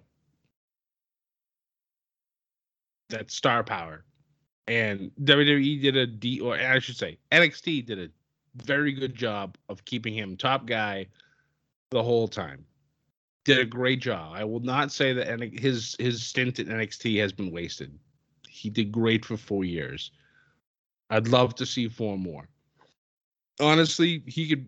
[3.08, 4.04] That star power
[4.68, 8.08] and WWE did a D, or I should say NXT did a
[8.62, 11.06] very good job of keeping him top guy
[11.90, 12.64] the whole time.
[13.44, 14.32] Did a great job.
[14.34, 17.98] I will not say that his his stint at NXT has been wasted.
[18.46, 20.10] He did great for four years.
[21.08, 22.48] I'd love to see four more.
[23.60, 24.66] Honestly, he could.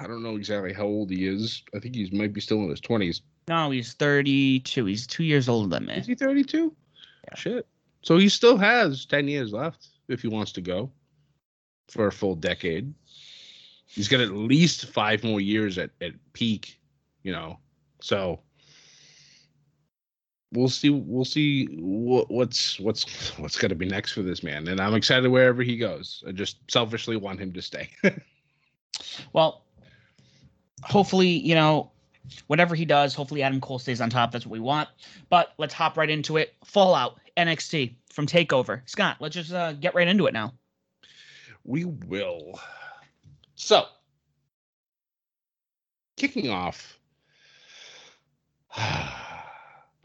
[0.00, 1.62] I don't know exactly how old he is.
[1.74, 3.22] I think he might be still in his twenties.
[3.48, 4.84] No, he's thirty-two.
[4.84, 5.94] He's two years older than me.
[5.94, 6.74] Is he thirty-two?
[7.24, 7.34] Yeah.
[7.34, 7.66] Shit.
[8.08, 10.90] So he still has 10 years left if he wants to go
[11.90, 12.94] for a full decade.
[13.84, 16.80] He's got at least five more years at, at peak,
[17.22, 17.58] you know.
[18.00, 18.40] So
[20.54, 24.68] we'll see we'll see what, what's what's what's going to be next for this man.
[24.68, 26.24] And i'm excited wherever he goes.
[26.26, 27.90] I just selfishly want him to stay.
[29.34, 29.64] Well
[30.82, 31.90] hopefully you know
[32.46, 34.32] whatever he does hopefully adam cole stays on top.
[34.32, 34.88] That's what we want.
[35.28, 36.54] But let's hop right into it.
[36.64, 38.80] Fallout NXT from Takeover.
[38.86, 40.52] Scott, let's just uh, get right into it now.
[41.62, 42.58] We will.
[43.54, 43.84] So,
[46.16, 46.98] kicking off,
[48.76, 49.12] I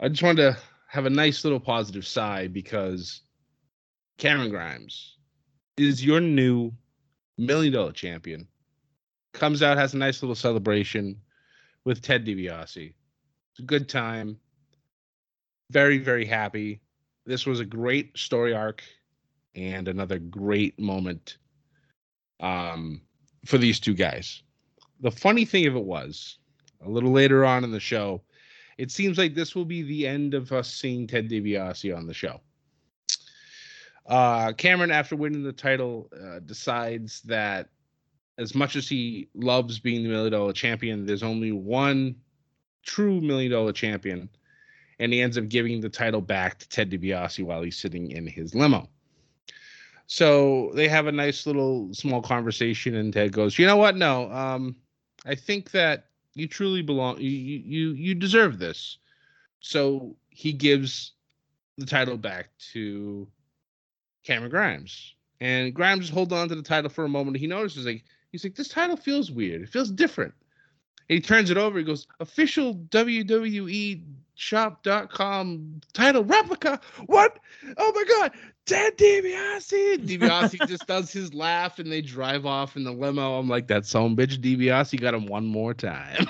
[0.04, 3.22] just wanted to have a nice little positive side because
[4.16, 5.16] Cameron Grimes
[5.76, 6.70] is your new
[7.36, 8.46] million dollar champion.
[9.32, 11.16] Comes out, has a nice little celebration
[11.84, 12.94] with Ted DiBiase.
[12.94, 14.38] It's a good time.
[15.72, 16.80] Very, very happy
[17.26, 18.82] this was a great story arc
[19.54, 21.38] and another great moment
[22.40, 23.00] um,
[23.46, 24.42] for these two guys.
[25.00, 26.38] The funny thing of it was,
[26.84, 28.22] a little later on in the show,
[28.78, 32.14] it seems like this will be the end of us seeing Ted DiBiase on the
[32.14, 32.40] show.
[34.06, 37.68] Uh, Cameron, after winning the title, uh, decides that
[38.36, 42.16] as much as he loves being the million dollar champion, there's only one
[42.82, 44.28] true million dollar champion
[44.98, 48.26] and he ends up giving the title back to Ted DiBiase while he's sitting in
[48.26, 48.88] his limo.
[50.06, 53.96] So they have a nice little small conversation, and Ted goes, "You know what?
[53.96, 54.76] No, um,
[55.24, 57.18] I think that you truly belong.
[57.20, 58.98] You you you deserve this."
[59.60, 61.12] So he gives
[61.78, 63.26] the title back to
[64.24, 67.38] Cameron Grimes, and Grimes holds on to the title for a moment.
[67.38, 69.62] He notices like he's like, "This title feels weird.
[69.62, 70.34] It feels different."
[71.08, 71.78] And he turns it over.
[71.78, 74.02] He goes, "Official WWE
[74.34, 76.80] shop.com title replica.
[77.06, 77.38] What?
[77.76, 78.32] Oh my god,
[78.66, 80.06] Ted DiBiase.
[80.06, 83.38] DiBiase just does his laugh and they drive off in the limo.
[83.38, 86.26] I'm like, that son bitch DiBiase got him one more time.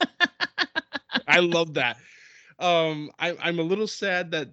[1.28, 1.96] I love that.
[2.58, 4.48] Um, I, I'm a little sad that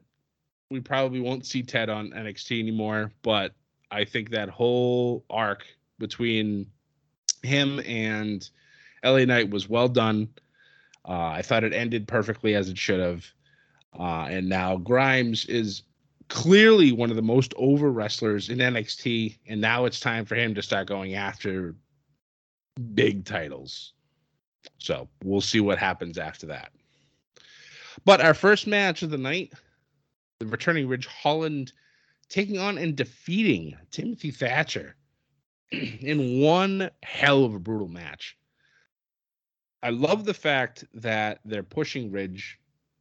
[0.69, 3.53] we probably won't see Ted on NXT anymore, but
[3.91, 5.63] I think that whole arc
[5.99, 6.65] between
[7.43, 8.49] him and
[9.03, 10.29] LA Knight was well done.
[11.07, 13.25] Uh, I thought it ended perfectly as it should have.
[13.97, 15.83] Uh, and now Grimes is
[16.29, 20.55] clearly one of the most over wrestlers in NXT, and now it's time for him
[20.55, 21.75] to start going after
[22.95, 23.93] big titles.
[24.79, 26.71] So we'll see what happens after that.
[28.05, 29.53] But our first match of the night,
[30.39, 31.73] the returning Ridge Holland
[32.29, 34.95] taking on and defeating Timothy Thatcher
[35.71, 38.37] in one hell of a brutal match.
[39.83, 42.57] I love the fact that they're pushing Ridge.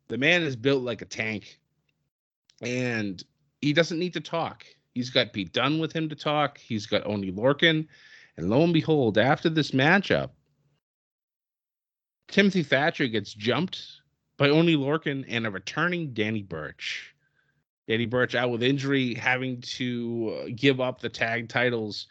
[0.09, 1.61] The man is built like a tank,
[2.61, 3.23] and
[3.61, 4.66] he doesn't need to talk.
[4.92, 6.59] He's got Pete Dunne with him to talk.
[6.59, 7.87] He's got Oney Lorcan.
[8.37, 10.31] and lo and behold, after this matchup,
[12.27, 13.81] Timothy Thatcher gets jumped
[14.37, 17.14] by Oney Lorcan and a returning Danny Burch.
[17.87, 22.09] Danny Burch out with injury, having to uh, give up the tag titles,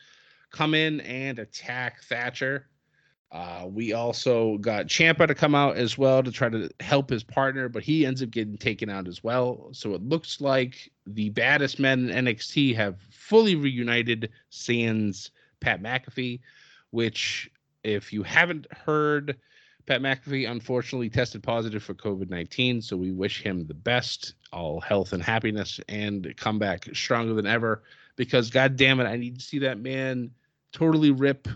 [0.49, 2.67] come in and attack Thatcher.
[3.31, 7.23] Uh, we also got Ciampa to come out as well to try to help his
[7.23, 9.69] partner, but he ends up getting taken out as well.
[9.71, 16.41] So it looks like the baddest men in NXT have fully reunited sans Pat McAfee,
[16.89, 17.49] which,
[17.85, 19.37] if you haven't heard,
[19.85, 22.81] Pat McAfee unfortunately tested positive for COVID 19.
[22.81, 27.47] So we wish him the best, all health and happiness, and come back stronger than
[27.47, 27.83] ever.
[28.17, 30.31] Because, God damn it, I need to see that man
[30.73, 31.47] totally rip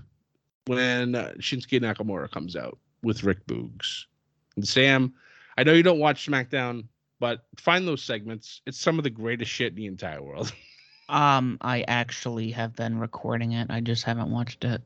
[0.68, 4.06] when uh, Shinsuke Nakamura comes out with Rick Boogs.
[4.56, 5.14] And Sam,
[5.58, 6.86] I know you don't watch SmackDown,
[7.20, 8.62] but find those segments.
[8.66, 10.52] It's some of the greatest shit in the entire world.
[11.10, 13.68] um, I actually have been recording it.
[13.70, 14.82] I just haven't watched it.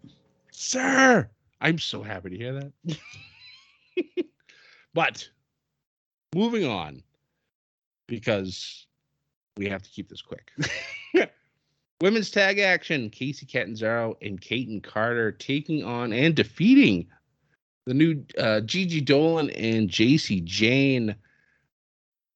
[0.52, 1.30] Sir,
[1.62, 2.98] I'm so happy to hear that.
[4.94, 5.30] but
[6.36, 7.04] moving on,
[8.08, 8.88] because
[9.58, 10.52] we have to keep this quick.
[12.02, 17.08] Women's tag action: Kacy Catanzaro and Kayden Carter taking on and defeating
[17.86, 21.14] the new uh, Gigi Dolin and Jacy Jane.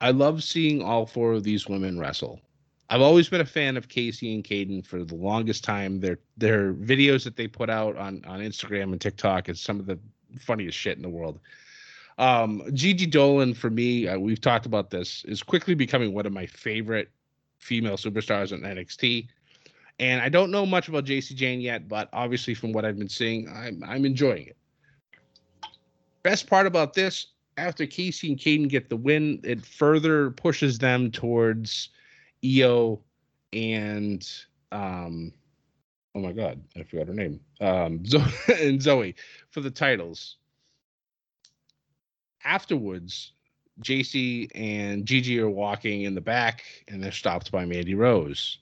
[0.02, 2.42] I love seeing all four of these women wrestle.
[2.90, 6.02] I've always been a fan of Casey and Kayden for the longest time.
[6.02, 9.86] Their their videos that they put out on on Instagram and TikTok is some of
[9.86, 9.98] the
[10.40, 11.40] funniest shit in the world.
[12.18, 16.34] Um, Gigi Dolin for me, uh, we've talked about this, is quickly becoming one of
[16.34, 17.10] my favorite
[17.60, 19.30] female superstars on NXT.
[20.00, 23.10] And I don't know much about Jacy Jane yet, but obviously from what I've been
[23.10, 24.58] seeing, I'm I'm enjoying it.
[26.24, 27.28] Best part about this,
[27.58, 31.90] after Kacy and Kayden get the win, it further pushes them towards
[32.44, 33.02] Io
[33.52, 34.28] and
[34.72, 35.32] um
[36.16, 37.40] oh my god, I forgot her name.
[37.62, 38.24] Um Zoe
[38.60, 39.16] and Zoe
[39.52, 40.38] for the titles.
[42.44, 43.32] Afterwards,
[43.82, 48.60] JC and Gigi are walking in the back and they're stopped by Mandy Rose.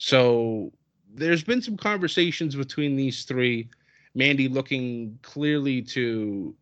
[0.00, 0.72] So
[1.12, 3.68] there's been some conversations between these three.
[4.14, 6.54] Mandy looking clearly to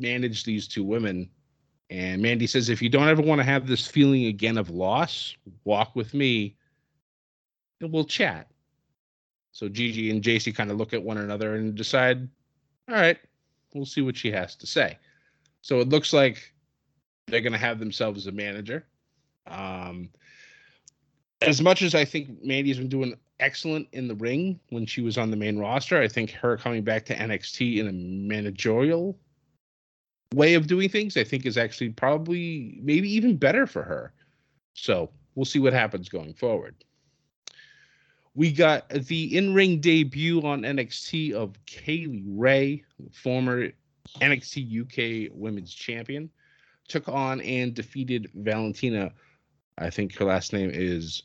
[0.00, 1.30] manage these two women.
[1.88, 5.34] And Mandy says, if you don't ever want to have this feeling again of loss,
[5.64, 6.56] walk with me
[7.80, 8.48] and we'll chat.
[9.52, 12.28] So Gigi and Jacy kind of look at one another and decide,
[12.88, 13.18] all right,
[13.72, 14.98] we'll see what she has to say.
[15.62, 16.52] So it looks like
[17.28, 18.84] they're going to have themselves a manager.
[19.46, 20.10] Um,
[21.42, 25.18] as much as I think Mandy's been doing excellent in the ring when she was
[25.18, 29.18] on the main roster, I think her coming back to NXT in a managerial
[30.34, 34.12] way of doing things, I think is actually probably maybe even better for her.
[34.74, 36.74] So we'll see what happens going forward.
[38.34, 43.68] We got the in ring debut on NXT of Kay Lee Ray, former
[44.20, 46.28] NXT UK Women's Champion,
[46.88, 49.12] took on and defeated Valentina.
[49.78, 51.22] I think her last name is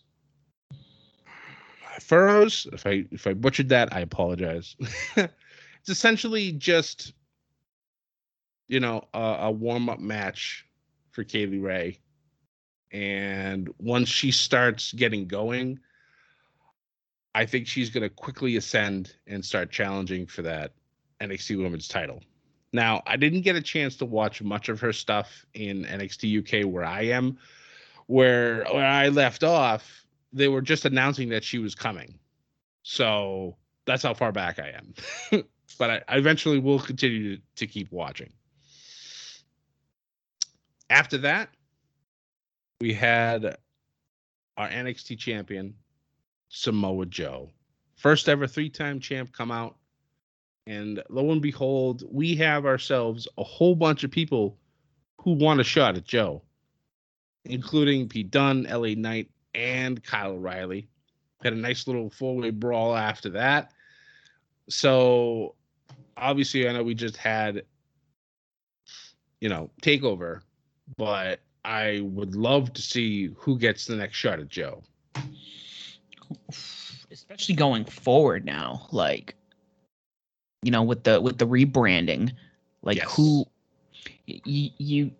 [1.99, 2.67] Feroz.
[2.73, 4.75] If I if I butchered that, I apologize.
[5.15, 7.13] it's essentially just
[8.67, 10.65] you know a, a warm up match
[11.11, 11.99] for Kay Lee Ray,
[12.91, 15.79] and once she starts getting going,
[17.35, 20.73] I think she's going to quickly ascend and start challenging for that
[21.21, 22.23] NXT Women's title.
[22.71, 26.71] Now, I didn't get a chance to watch much of her stuff in NXT UK
[26.71, 27.37] where I am.
[28.09, 32.17] Where where I left off, they were just announcing that she was coming.
[32.81, 35.43] So that's how far back I am.
[35.77, 38.33] but I, I, eventually will continue to, to keep watching.
[40.89, 41.49] After that,
[42.81, 43.57] we had
[44.57, 45.75] our NXT champion,
[46.47, 47.51] Samoa Joe.
[47.95, 49.75] First ever three time champ come out.
[50.65, 54.57] And lo and behold, we have ourselves a whole bunch of people
[55.21, 56.41] who want a shot at Joe,
[57.45, 60.87] including Pete Dunne, LA Knight, and Kyle O'Reilly.
[61.43, 63.71] Had a nice little four way brawl after that.
[64.69, 65.55] So
[66.17, 67.63] obviously, I know we just had,
[69.39, 70.41] you know, takeover,
[70.97, 74.83] but I would love to see who gets the next shot at Joe.
[77.11, 79.35] Especially going forward now, like
[80.61, 82.31] you know, with the with the rebranding,
[82.81, 83.15] like yes.
[83.15, 83.45] who
[84.25, 85.11] you, you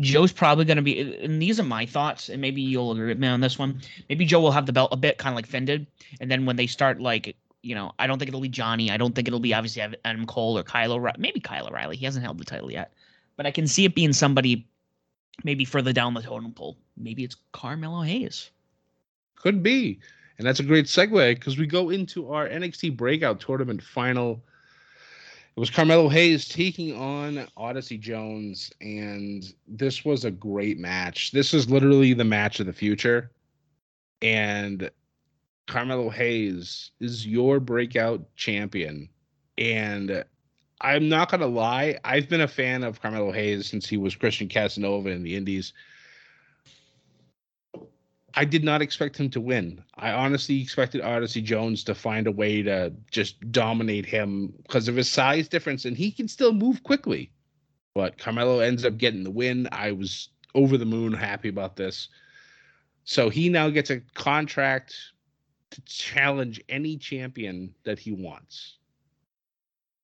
[0.00, 3.18] Joe's probably going to be, and these are my thoughts, and maybe you'll agree with
[3.18, 3.80] me on this one.
[4.08, 5.86] Maybe Joe will have the belt a bit kind of like fended,
[6.20, 8.90] and then when they start like, you know, I don't think it'll be Johnny.
[8.90, 11.16] I don't think it'll be obviously Adam Cole or O'Reilly.
[11.18, 11.96] Maybe Kyle O'Reilly.
[11.96, 12.92] He hasn't held the title yet,
[13.36, 14.66] but I can see it being somebody
[15.44, 16.76] maybe further down the totem pole.
[16.96, 18.50] Maybe it's Carmelo Hayes.
[19.34, 19.98] Could be.
[20.38, 24.42] And that's a great segue because we go into our NXT Breakout Tournament final.
[25.56, 31.30] It was Carmelo Hayes taking on Odyssey Jones, and this was a great match.
[31.30, 33.30] This is literally the match of the future.
[34.20, 34.90] And
[35.66, 39.08] Carmelo Hayes is your breakout champion.
[39.56, 40.22] And
[40.82, 44.48] I'm not gonna lie, I've been a fan of Carmelo Hayes since he was Christian
[44.48, 45.72] Casanova in the Indies.
[48.38, 49.82] I did not expect him to win.
[49.94, 54.96] I honestly expected Odyssey Jones to find a way to just dominate him because of
[54.96, 57.32] his size difference, and he can still move quickly.
[57.94, 59.68] But Carmelo ends up getting the win.
[59.72, 62.08] I was over the moon happy about this.
[63.04, 64.94] So he now gets a contract
[65.70, 68.76] to challenge any champion that he wants.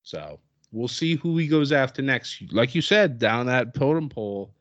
[0.01, 0.39] So
[0.71, 2.51] we'll see who he goes after next.
[2.51, 4.55] Like you said, down that totem pole,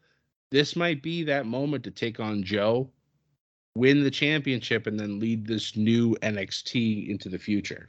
[0.51, 2.91] this might be that moment to take on Joe
[3.75, 7.89] win the championship and then lead this new NXT into the future.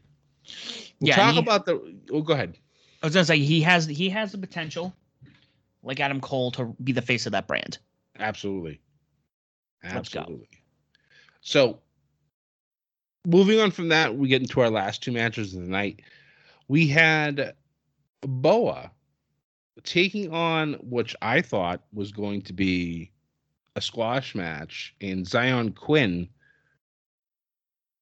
[0.99, 1.95] We'll yeah, talk he, about the.
[2.11, 2.57] Oh, go ahead.
[3.01, 4.93] I was gonna say he has he has the potential,
[5.81, 7.77] like Adam Cole, to be the face of that brand.
[8.19, 8.79] Absolutely.
[9.83, 10.47] Absolutely.
[11.41, 11.79] So,
[13.25, 16.01] moving on from that, we get into our last two matches of the night.
[16.69, 17.53] We had
[18.21, 18.91] Boa
[19.83, 23.11] taking on which I thought was going to be
[23.75, 26.29] a squash match and Zion Quinn.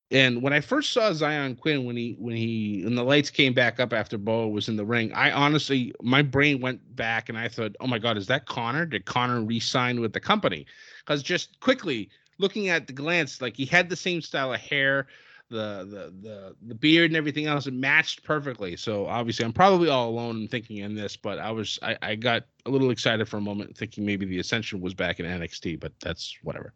[0.10, 3.54] And when I first saw Zion Quinn when he when he when the lights came
[3.54, 7.38] back up after Boa was in the ring, I honestly my brain went back and
[7.38, 8.86] I thought, oh my god, is that Konnor?
[8.86, 10.66] Did Konnor re-sign with the company?
[11.00, 15.08] Because just quickly looking at the glance, like he had the same style of hair,
[15.52, 18.76] the the the the beard and everything else it matched perfectly.
[18.78, 22.16] So obviously i'm probably all alone in thinking in this but i was I, I
[22.16, 25.80] got a little excited for a moment thinking maybe the ascension was back in nxt
[25.80, 26.74] but that's whatever.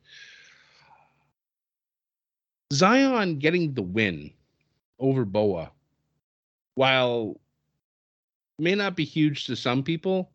[2.74, 4.32] Zion getting the win
[5.00, 5.72] over boa
[6.76, 7.40] while
[8.60, 10.32] may not be huge to some people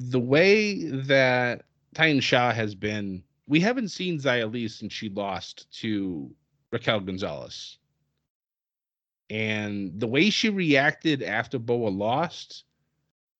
[0.00, 1.62] the way that
[1.94, 6.34] Tian Sha has been we haven't seen Xia Li since she lost to
[6.72, 7.78] Raquel Gonzalez.
[9.28, 12.64] And the way she reacted after Boa lost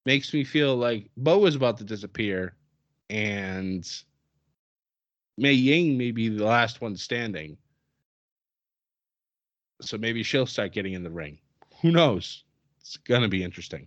[0.05, 2.57] makes me feel like Boa is about to disappear
[3.11, 3.89] and
[5.39, 7.57] Mei Ying may be the last one standing.
[9.81, 11.39] So maybe she'll start getting in the ring.
[11.83, 12.45] Who knows?
[12.81, 13.87] It's going to be interesting.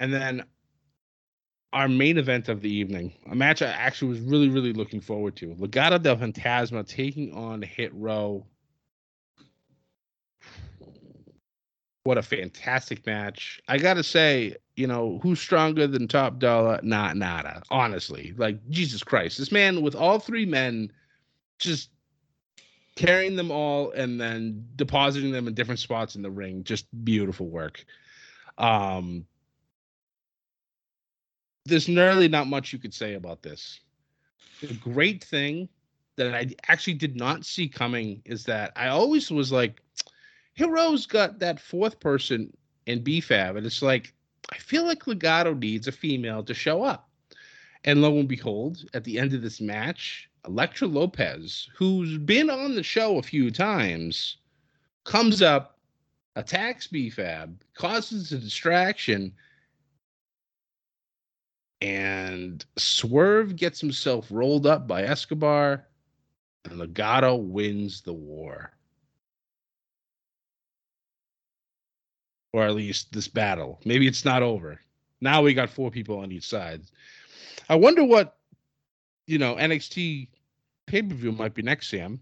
[0.00, 0.44] And then
[1.72, 5.36] our main event of the evening, a match I actually was really, really looking forward
[5.36, 5.54] to.
[5.54, 8.44] Legado del Fantasma taking on Hit Row.
[12.04, 13.60] What a fantastic match.
[13.68, 16.80] I gotta say, you know, who's stronger than Top Dolla?
[16.82, 17.62] Not nada.
[17.70, 18.34] Honestly.
[18.36, 19.38] Like, Jesus Christ.
[19.38, 20.90] This man with all three men
[21.58, 21.90] just
[22.96, 26.64] carrying them all and then depositing them in different spots in the ring.
[26.64, 27.84] Just beautiful work.
[28.58, 29.26] Um,
[31.64, 33.80] there's nearly not much you could say about this.
[34.60, 35.68] The great thing
[36.16, 39.80] that I actually did not see coming is that I always was like,
[40.54, 42.54] Hit Row's got that fourth person
[42.86, 44.12] in B-Fab, and it's like,
[44.52, 47.08] I feel like Legado needs a female to show up.
[47.84, 52.74] And lo and behold, at the end of this match, Electra Lopez, who's been on
[52.74, 54.36] the show a few times,
[55.04, 55.78] comes up,
[56.36, 59.32] attacks B-Fab, causes a distraction,
[61.80, 65.86] and Swerve gets himself rolled up by Escobar,
[66.64, 68.72] and Legado wins the war.
[72.52, 73.80] Or at least this battle.
[73.84, 74.80] Maybe it's not over.
[75.20, 76.82] Now we got four people on each side.
[77.68, 78.36] I wonder what,
[79.26, 80.28] you know, NXT
[80.86, 82.20] pay per view might be next, Sam.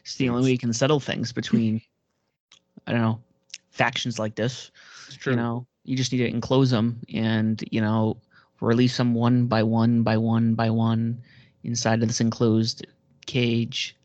[0.00, 1.82] It's the only way you can settle things between,
[2.86, 3.20] I don't know,
[3.70, 4.70] factions like this.
[5.08, 5.34] It's true.
[5.34, 8.18] You know, you just need to enclose them and you know
[8.60, 11.20] release them one by one by one by one
[11.64, 12.86] inside of this enclosed
[13.26, 13.96] cage.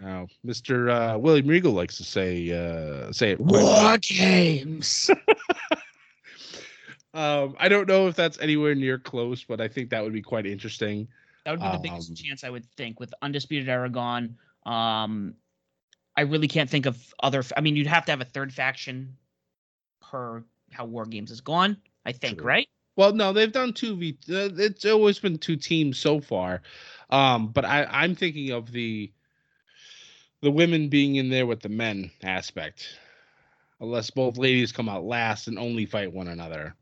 [0.00, 0.88] Now, Mr.
[0.88, 3.40] Uh, William Regal likes to say uh, say it.
[3.40, 5.10] War games.
[7.12, 10.22] um, I don't know if that's anywhere near close, but I think that would be
[10.22, 11.08] quite interesting.
[11.44, 14.36] That would be the um, biggest chance I would think with Undisputed Aragon.
[14.64, 15.34] Um,
[16.16, 17.42] I really can't think of other.
[17.56, 19.16] I mean, you'd have to have a third faction
[20.10, 20.42] per
[20.72, 21.76] how War Games has gone.
[22.04, 22.46] I think, True.
[22.46, 22.68] right?
[22.96, 24.18] Well, no, they've done two v.
[24.28, 26.62] Uh, it's always been two teams so far,
[27.10, 29.12] um, but I, I'm thinking of the
[30.42, 32.98] the women being in there with the men aspect,
[33.80, 36.74] unless both ladies come out last and only fight one another.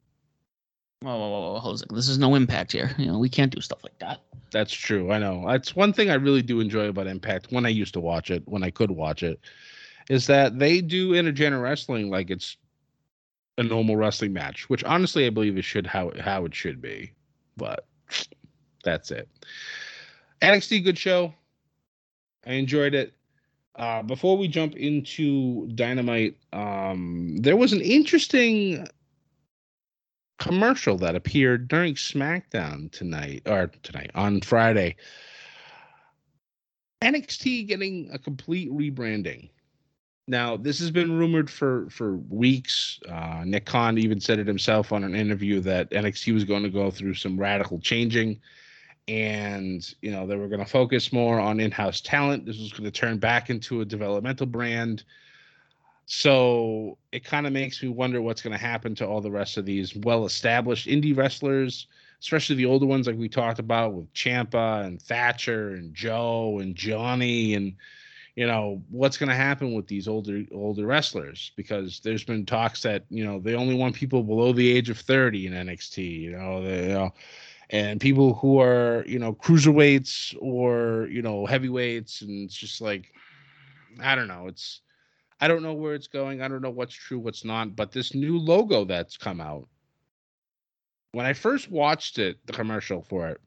[1.00, 2.90] Whoa, whoa, whoa, whoa, This is no impact here.
[2.98, 4.20] You know, we can't do stuff like that.
[4.50, 5.12] That's true.
[5.12, 5.44] I know.
[5.46, 8.42] That's one thing I really do enjoy about Impact when I used to watch it,
[8.46, 9.38] when I could watch it,
[10.10, 12.56] is that they do intergender wrestling like it's
[13.58, 17.12] a normal wrestling match, which honestly I believe it should how how it should be.
[17.56, 17.86] But
[18.84, 19.28] that's it.
[20.40, 21.34] NXT good show.
[22.46, 23.12] I enjoyed it.
[23.74, 28.86] Uh, before we jump into Dynamite, um, there was an interesting
[30.38, 34.96] commercial that appeared during SmackDown tonight or tonight on Friday.
[37.02, 39.50] NXT getting a complete rebranding.
[40.28, 43.00] Now, this has been rumored for for weeks.
[43.08, 46.68] Uh, Nick Khan even said it himself on an interview that NXT was going to
[46.68, 48.38] go through some radical changing,
[49.08, 52.44] and you know they were going to focus more on in-house talent.
[52.44, 55.02] This was going to turn back into a developmental brand.
[56.04, 59.56] So it kind of makes me wonder what's going to happen to all the rest
[59.56, 61.86] of these well-established indie wrestlers,
[62.20, 66.74] especially the older ones like we talked about with Ciampa and Thatcher and Joe and
[66.74, 67.74] Johnny and
[68.38, 71.50] you know what's going to happen with these older older wrestlers?
[71.56, 74.98] Because there's been talks that you know they only want people below the age of
[74.98, 77.12] 30 in NXT you know they, you know
[77.70, 83.12] and people who are you know cruiserweights or you know heavyweights and it's just like
[83.98, 84.82] I don't know it's
[85.40, 88.14] I don't know where it's going I don't know what's true what's not but this
[88.14, 89.66] new logo that's come out
[91.10, 93.40] when I first watched it the commercial for it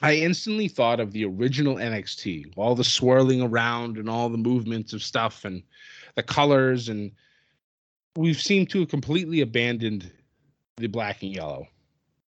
[0.00, 4.92] I instantly thought of the original NXT, all the swirling around and all the movements
[4.92, 5.62] of stuff and
[6.14, 6.88] the colors.
[6.88, 7.10] And
[8.16, 10.10] we've seemed to have completely abandoned
[10.76, 11.66] the black and yellow.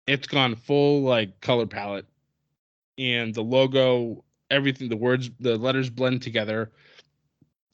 [0.07, 2.07] It's gone full like color palette
[2.97, 6.73] and the logo, everything, the words, the letters blend together.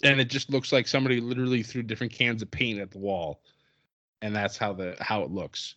[0.03, 3.43] And it just looks like somebody literally threw different cans of paint at the wall.
[4.23, 5.77] And that's how the how it looks.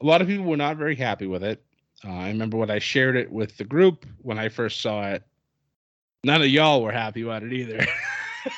[0.00, 1.64] A lot of people were not very happy with it
[2.04, 5.22] uh, I remember when I shared it with the group when I first saw it.
[6.24, 7.86] None of y'all were happy about it either.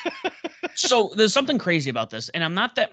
[0.74, 2.92] so there's something crazy about this, and I'm not that.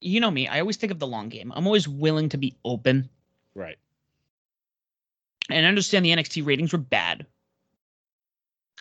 [0.00, 0.48] You know me.
[0.48, 1.52] I always think of the long game.
[1.54, 3.08] I'm always willing to be open.
[3.54, 3.76] Right.
[5.50, 7.26] And I understand the NXT ratings were bad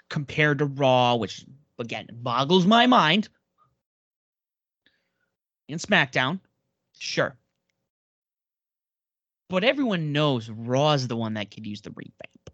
[0.10, 1.46] compared to Raw, which
[1.78, 3.30] again boggles my mind.
[5.68, 6.40] In SmackDown,
[6.98, 7.36] sure.
[9.50, 12.50] But everyone knows Raw is the one that could use the revamp.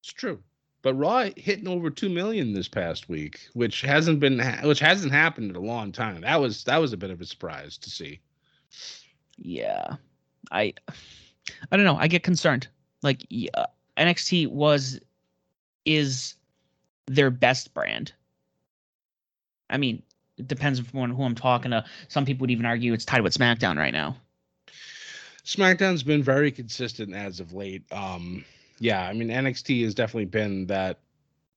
[0.00, 0.40] It's true.
[0.82, 5.50] But Raw hitting over two million this past week, which hasn't been which hasn't happened
[5.50, 6.20] in a long time.
[6.22, 8.20] That was that was a bit of a surprise to see.
[9.36, 9.96] Yeah,
[10.50, 10.74] I
[11.70, 11.96] I don't know.
[11.96, 12.68] I get concerned.
[13.02, 13.66] Like yeah, uh,
[13.96, 15.00] NXT was
[15.84, 16.34] is
[17.06, 18.12] their best brand.
[19.70, 20.02] I mean,
[20.36, 21.84] it depends on who I'm talking to.
[22.08, 24.16] Some people would even argue it's tied with SmackDown right now.
[25.44, 27.82] SmackDown's been very consistent as of late.
[27.92, 28.44] Um,
[28.78, 30.98] yeah, I mean NXT has definitely been that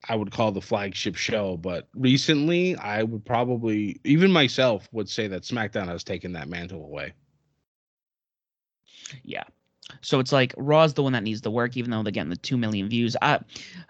[0.08, 5.28] I would call the flagship show, but recently I would probably even myself would say
[5.28, 7.14] that SmackDown has taken that mantle away.
[9.24, 9.44] Yeah.
[10.02, 12.38] So it's like Raw's the one that needs the work, even though they're getting the
[12.38, 13.16] two million views.
[13.22, 13.40] I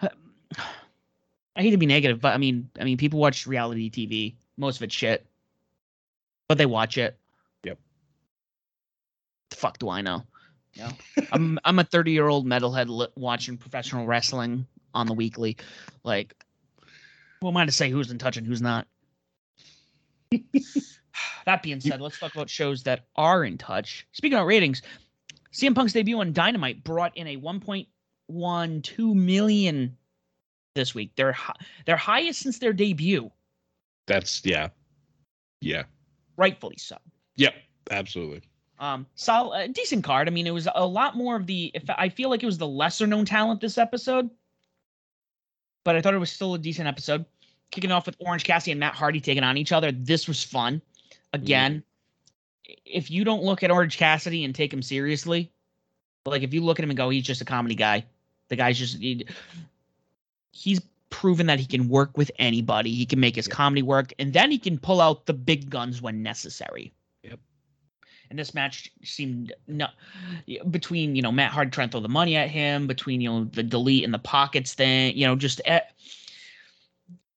[1.56, 4.34] I hate to be negative, but I mean I mean people watch reality TV.
[4.56, 5.26] Most of it's shit.
[6.48, 7.18] But they watch it.
[9.46, 10.24] Yep the fuck do I know?
[10.74, 10.92] Yeah,
[11.32, 15.56] I'm I'm a 30 year old metalhead li- watching professional wrestling on the weekly.
[16.04, 16.34] Like,
[17.40, 18.86] who am I to say who's in touch and who's not?
[21.46, 24.06] that being said, let's talk about shows that are in touch.
[24.12, 24.82] Speaking of ratings,
[25.52, 29.96] CM Punk's debut on Dynamite brought in a 1.12 million
[30.74, 31.14] this week.
[31.16, 31.36] Their
[31.86, 33.30] their highest since their debut.
[34.06, 34.68] That's yeah,
[35.60, 35.84] yeah,
[36.36, 36.96] rightfully so.
[37.36, 37.54] Yep,
[37.90, 38.42] absolutely.
[38.78, 40.28] Um, so a decent card.
[40.28, 41.70] I mean, it was a lot more of the.
[41.74, 44.28] If I feel like it was the lesser known talent this episode,
[45.84, 47.24] but I thought it was still a decent episode.
[47.70, 49.90] Kicking off with Orange Cassidy and Matt Hardy taking on each other.
[49.92, 50.80] This was fun.
[51.32, 51.82] Again,
[52.68, 52.76] mm.
[52.84, 55.50] if you don't look at Orange Cassidy and take him seriously,
[56.24, 58.04] like if you look at him and go, he's just a comedy guy.
[58.48, 59.26] The guy's just he,
[60.52, 62.94] he's proven that he can work with anybody.
[62.94, 66.00] He can make his comedy work, and then he can pull out the big guns
[66.02, 66.92] when necessary.
[68.30, 69.88] And this match seemed no
[70.70, 73.44] between you know Matt Hardy trying to throw the money at him, between you know
[73.44, 75.60] the delete and the pockets thing, you know just.
[75.64, 75.80] Eh,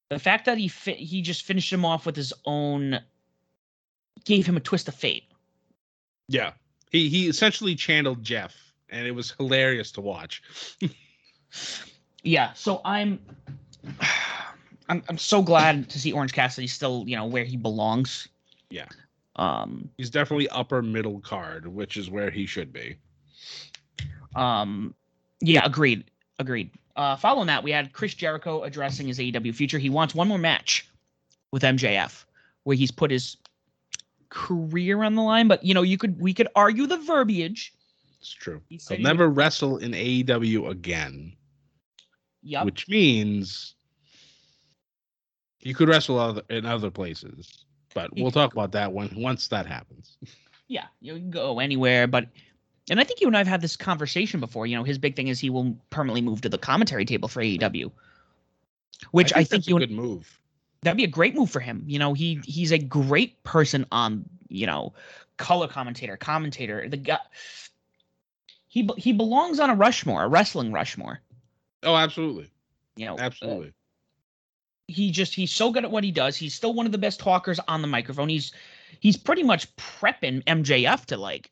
[0.10, 3.00] the fact that he fi- he just finished him off with his own
[4.26, 5.24] gave him a twist of fate.
[6.28, 6.54] Yeah.
[6.92, 8.56] He he essentially channeled Jeff
[8.90, 10.42] and it was hilarious to watch.
[12.24, 13.20] yeah, so I'm
[14.90, 18.28] I'm I'm so glad to see Orange Cassidy still, you know, where he belongs.
[18.70, 18.88] Yeah.
[19.40, 22.98] Um he's definitely upper middle card, which is where he should be.
[24.36, 24.94] Um
[25.42, 26.04] yeah, agreed.
[26.38, 26.72] Agreed.
[26.96, 29.78] Uh, following that, we had Chris Jericho addressing his AEW future.
[29.78, 30.90] He wants one more match
[31.52, 32.26] with MJF,
[32.64, 33.38] where he's put his
[34.30, 35.48] career on the line.
[35.48, 37.74] But you know, you could we could argue the verbiage.
[38.20, 38.62] It's true.
[38.68, 39.38] He will never would...
[39.38, 41.34] wrestle in AEW again.
[42.44, 42.66] Yep.
[42.66, 43.76] Which means
[45.62, 49.66] you could wrestle other, in other places, but we'll talk about that when once that
[49.66, 50.18] happens.
[50.68, 52.28] Yeah, you can go anywhere, but
[52.90, 54.66] and I think you and I've had this conversation before.
[54.66, 57.42] You know, his big thing is he will permanently move to the commentary table for
[57.42, 57.92] AEW,
[59.12, 60.40] which I think, I think you a good move.
[60.82, 61.84] That'd be a great move for him.
[61.88, 64.94] You know, he he's a great person on you know
[65.38, 66.88] color commentator, commentator.
[66.88, 67.20] The guy
[68.68, 71.20] he he belongs on a Rushmore, a wrestling Rushmore.
[71.84, 72.50] Oh, absolutely.
[72.96, 73.70] You know, absolutely.
[73.70, 73.72] Uh,
[74.90, 76.36] he just he's so good at what he does.
[76.36, 78.30] He's still one of the best talkers on the microphone.
[78.30, 78.52] He's
[79.00, 81.52] he's pretty much prepping MJF to like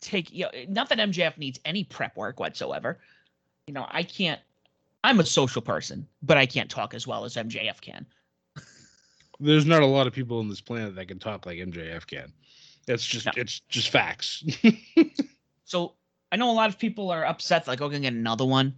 [0.00, 2.98] take you know, not that MJF needs any prep work whatsoever.
[3.66, 4.40] You know, I can't
[5.04, 8.06] I'm a social person, but I can't talk as well as MJF can.
[9.40, 12.32] There's not a lot of people on this planet that can talk like MJF can.
[12.88, 13.32] It's just no.
[13.36, 14.44] it's just facts.
[15.64, 15.94] so
[16.32, 18.76] I know a lot of people are upset, like, oh, we're gonna get another one.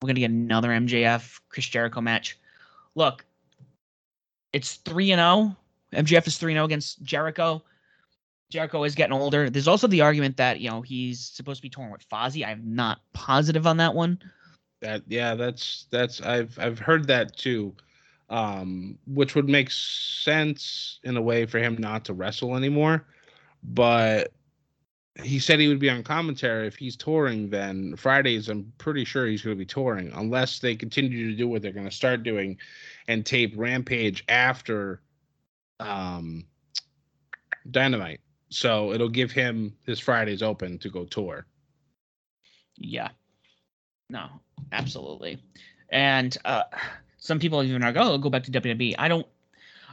[0.00, 2.38] We're gonna get another MJF Chris Jericho match.
[2.94, 3.24] Look,
[4.52, 5.56] it's three and zero.
[5.92, 7.62] MJF is three and zero oh against Jericho.
[8.50, 9.48] Jericho is getting older.
[9.48, 12.46] There's also the argument that you know he's supposed to be torn with Fozzy.
[12.46, 14.18] I'm not positive on that one.
[14.80, 17.74] That yeah, that's that's I've I've heard that too,
[18.28, 23.06] um, which would make sense in a way for him not to wrestle anymore.
[23.62, 24.32] But
[25.22, 27.50] he said he would be on commentary if he's touring.
[27.50, 31.48] Then Fridays, I'm pretty sure he's going to be touring unless they continue to do
[31.48, 32.58] what they're going to start doing,
[33.08, 35.00] and tape Rampage after
[35.80, 36.44] um,
[37.70, 41.46] Dynamite so it'll give him his Fridays open to go tour.
[42.76, 43.08] Yeah.
[44.08, 44.26] No,
[44.72, 45.40] absolutely.
[45.88, 46.64] And uh,
[47.18, 48.96] some people even are, oh, go back to WWE.
[48.98, 49.26] I don't.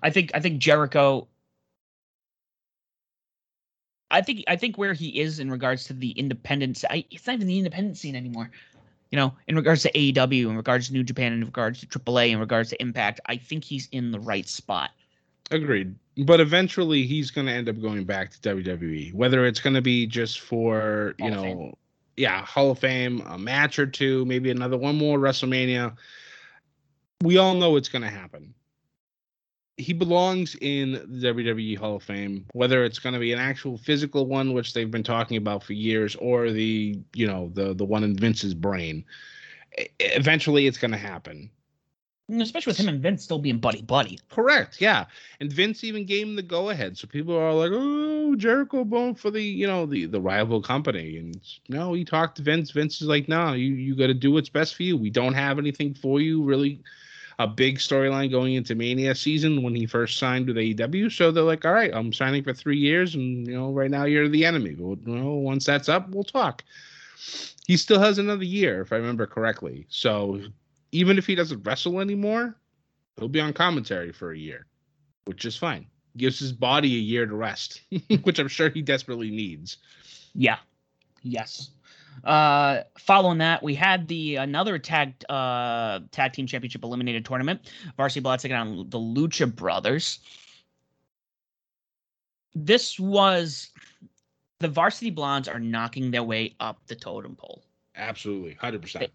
[0.01, 1.27] I think I think Jericho.
[4.09, 7.35] I think I think where he is in regards to the independent, I, it's not
[7.35, 8.49] even the independent scene anymore.
[9.11, 12.31] You know, in regards to AEW, in regards to New Japan, in regards to AAA,
[12.31, 14.91] in regards to Impact, I think he's in the right spot.
[15.49, 15.95] Agreed.
[16.25, 19.81] But eventually he's going to end up going back to WWE, whether it's going to
[19.81, 21.77] be just for, you Hall know,
[22.17, 25.95] yeah, Hall of Fame, a match or two, maybe another one more WrestleMania.
[27.21, 28.53] We all know it's going to happen.
[29.77, 33.77] He belongs in the WWE Hall of Fame, whether it's going to be an actual
[33.77, 37.85] physical one, which they've been talking about for years, or the, you know, the the
[37.85, 39.05] one in Vince's brain.
[39.99, 41.51] Eventually, it's going to happen
[42.29, 44.19] especially with him and Vince still being buddy buddy.
[44.29, 44.81] Correct.
[44.81, 45.05] Yeah,
[45.39, 46.97] and Vince even gave him the go ahead.
[46.97, 51.17] So people are like, "Oh, Jericho bone for the you know the the rival company."
[51.17, 52.71] And no, he talked to Vince.
[52.71, 54.97] Vince is like, "No, you you got to do what's best for you.
[54.97, 56.81] We don't have anything for you really."
[57.39, 61.11] A big storyline going into Mania season when he first signed with AEW.
[61.11, 64.05] So they're like, all right, I'm signing for three years, and you know, right now
[64.05, 64.71] you're the enemy.
[64.71, 66.63] But you know, once that's up, we'll talk.
[67.67, 69.85] He still has another year, if I remember correctly.
[69.89, 70.41] So
[70.91, 72.55] even if he doesn't wrestle anymore,
[73.17, 74.65] he'll be on commentary for a year,
[75.25, 75.85] which is fine.
[76.15, 77.81] Gives his body a year to rest,
[78.23, 79.77] which I'm sure he desperately needs.
[80.33, 80.57] Yeah,
[81.23, 81.71] Yes.
[82.23, 87.71] Uh, following that, we had the another tag uh tag team championship eliminated tournament.
[87.95, 90.19] Varsity Blondes taking on the Lucha Brothers.
[92.55, 93.69] This was
[94.59, 97.63] the Varsity Blondes are knocking their way up the totem pole.
[97.95, 99.11] Absolutely, hundred percent.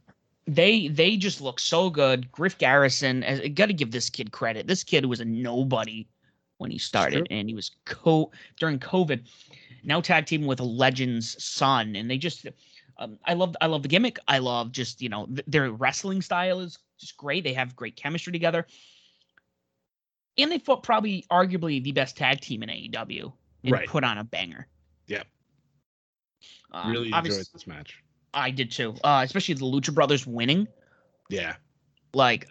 [0.46, 2.30] They they just look so good.
[2.32, 3.24] Griff Garrison,
[3.54, 4.66] got to give this kid credit.
[4.66, 6.06] This kid was a nobody
[6.58, 9.22] when he started, and he was co during COVID.
[9.84, 12.46] Now tag teaming with a legend's son, and they just
[12.98, 14.18] um, I love I love the gimmick.
[14.28, 17.44] I love just you know th- their wrestling style is just great.
[17.44, 18.66] They have great chemistry together,
[20.38, 23.32] and they fought probably arguably the best tag team in AEW
[23.64, 23.88] and right.
[23.88, 24.66] put on a banger.
[25.06, 25.22] Yeah,
[26.70, 28.02] Um, really enjoyed this match.
[28.34, 30.66] I did too, uh, especially the Lucha Brothers winning.
[31.28, 31.56] Yeah.
[32.14, 32.46] Like,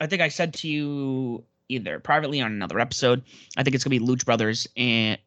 [0.00, 3.22] I think I said to you either privately on another episode.
[3.56, 5.18] I think it's gonna be Lucha Brothers and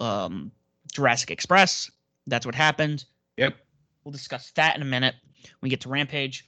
[0.00, 0.52] um,
[0.92, 1.90] Jurassic Express.
[2.26, 3.04] That's what happened.
[3.38, 3.56] Yep.
[4.04, 6.46] We'll discuss that in a minute when we get to Rampage.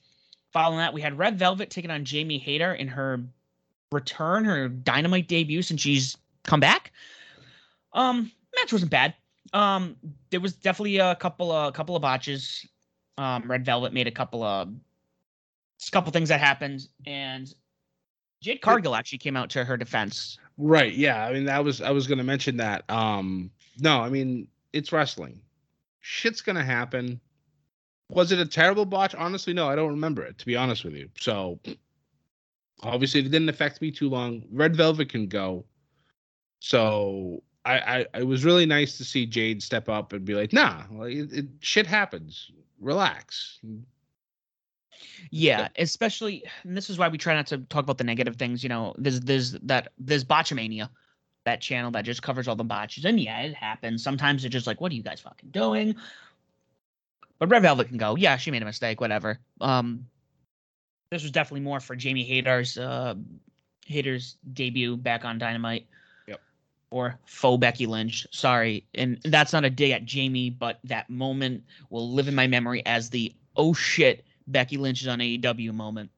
[0.52, 3.22] Following that, we had Red Velvet taking on Jamie Hayter in her
[3.92, 6.92] return, her Dynamite debut since she's come back.
[7.92, 9.14] Um, match wasn't bad.
[9.52, 9.96] Um,
[10.30, 12.66] there was definitely a couple of a couple of botches.
[13.18, 17.52] Um, Red Velvet made a couple of a couple things that happened, and
[18.40, 20.38] Jade Cargill actually came out to her defense.
[20.56, 20.92] Right.
[20.92, 21.24] Yeah.
[21.24, 22.84] I mean, that was I was going to mention that.
[22.88, 25.40] Um, no, I mean it's wrestling.
[26.00, 27.20] Shit's gonna happen.
[28.08, 29.14] Was it a terrible botch?
[29.14, 30.38] Honestly, no, I don't remember it.
[30.38, 31.60] To be honest with you, so
[32.82, 34.42] obviously it didn't affect me too long.
[34.50, 35.64] Red Velvet can go.
[36.60, 40.52] So I, I, it was really nice to see Jade step up and be like,
[40.52, 42.50] "Nah, like, it, it, shit happens.
[42.80, 43.60] Relax."
[45.30, 48.62] Yeah, especially and this is why we try not to talk about the negative things.
[48.62, 50.88] You know, there's there's that there's Botchamania,
[51.44, 54.02] that channel that just covers all the botches, and yeah, it happens.
[54.02, 55.96] Sometimes they're just like, "What are you guys fucking doing?"
[57.38, 58.16] But Red Velvet can go.
[58.16, 59.00] Yeah, she made a mistake.
[59.00, 59.38] Whatever.
[59.60, 60.06] Um,
[61.10, 63.14] this was definitely more for Jamie Hayter's uh,
[63.86, 65.86] Hayter's debut back on Dynamite
[66.28, 66.40] Yep.
[66.90, 68.26] or faux Becky Lynch.
[68.30, 68.86] Sorry.
[68.94, 72.84] And that's not a dig at Jamie, but that moment will live in my memory
[72.86, 76.10] as the oh shit, Becky Lynch is on AEW moment.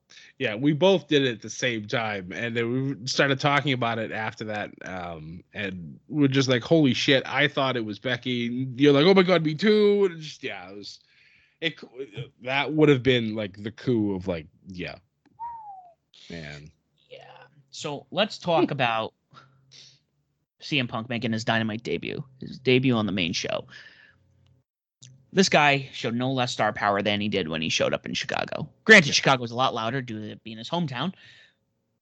[0.42, 4.00] Yeah, we both did it at the same time, and then we started talking about
[4.00, 4.72] it after that.
[4.84, 8.66] Um, and we're just like, "Holy shit!" I thought it was Becky.
[8.74, 10.98] You're like, "Oh my god, me too!" And just yeah, it was.
[11.60, 11.78] It
[12.42, 14.96] that would have been like the coup of like, yeah,
[16.28, 16.72] man.
[17.08, 17.20] Yeah.
[17.70, 19.14] So let's talk about
[20.60, 23.68] CM Punk making his Dynamite debut, his debut on the main show.
[25.32, 28.12] This guy showed no less star power than he did when he showed up in
[28.12, 28.68] Chicago.
[28.84, 29.14] Granted, yeah.
[29.14, 31.14] Chicago was a lot louder due to it being his hometown,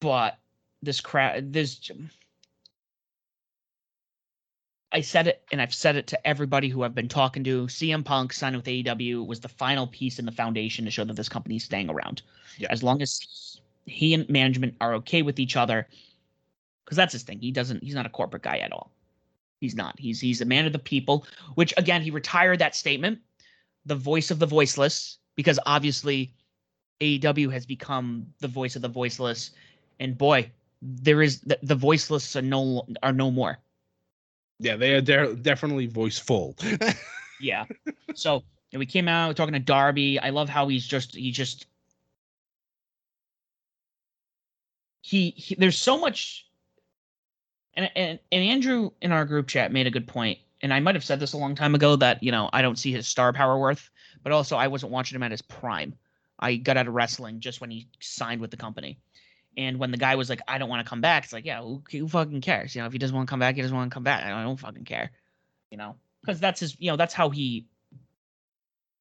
[0.01, 0.39] but
[0.83, 1.91] this crowd, this.
[4.93, 7.67] I said it, and I've said it to everybody who I've been talking to.
[7.67, 11.15] CM Punk signing with AEW was the final piece in the foundation to show that
[11.15, 12.23] this company is staying around.
[12.59, 12.67] Yeah.
[12.71, 15.87] As long as he and management are okay with each other,
[16.85, 17.39] because that's his thing.
[17.39, 17.85] He doesn't.
[17.85, 18.91] He's not a corporate guy at all.
[19.61, 19.99] He's not.
[19.99, 21.27] He's he's a man of the people.
[21.55, 23.19] Which again, he retired that statement,
[23.85, 26.33] the voice of the voiceless, because obviously,
[27.01, 29.51] AEW has become the voice of the voiceless,
[30.01, 30.51] and boy,
[30.81, 33.59] there is the, the voiceless are no are no more.
[34.59, 36.57] Yeah, they are de- definitely voiceful.
[37.41, 37.67] yeah.
[38.15, 38.43] So
[38.73, 40.19] and we came out talking to Darby.
[40.19, 41.67] I love how he's just he just
[45.03, 46.47] he, he there's so much
[47.75, 50.95] and, and and Andrew in our group chat made a good point, and I might
[50.95, 53.33] have said this a long time ago that you know I don't see his star
[53.33, 53.91] power worth,
[54.23, 55.95] but also I wasn't watching him at his prime.
[56.39, 58.99] I got out of wrestling just when he signed with the company,
[59.57, 61.61] and when the guy was like, "I don't want to come back," it's like, yeah,
[61.61, 62.75] who, who fucking cares?
[62.75, 64.25] You know, if he doesn't want to come back, he doesn't want to come back.
[64.25, 65.11] I don't fucking care,
[65.71, 66.77] you know, because that's his.
[66.81, 67.67] You know, that's how he.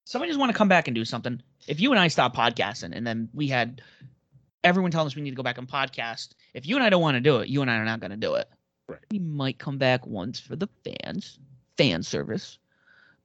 [0.05, 1.41] Somebody just want to come back and do something.
[1.67, 3.81] If you and I stop podcasting, and then we had
[4.63, 7.01] everyone telling us we need to go back and podcast, if you and I don't
[7.01, 8.49] want to do it, you and I are not going to do it.
[8.89, 8.99] Right.
[9.11, 11.39] We might come back once for the fans,
[11.77, 12.57] fan service.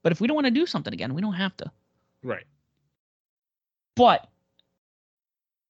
[0.03, 1.71] But if we don't want to do something again, we don't have to.
[2.23, 2.45] Right.
[3.95, 4.29] But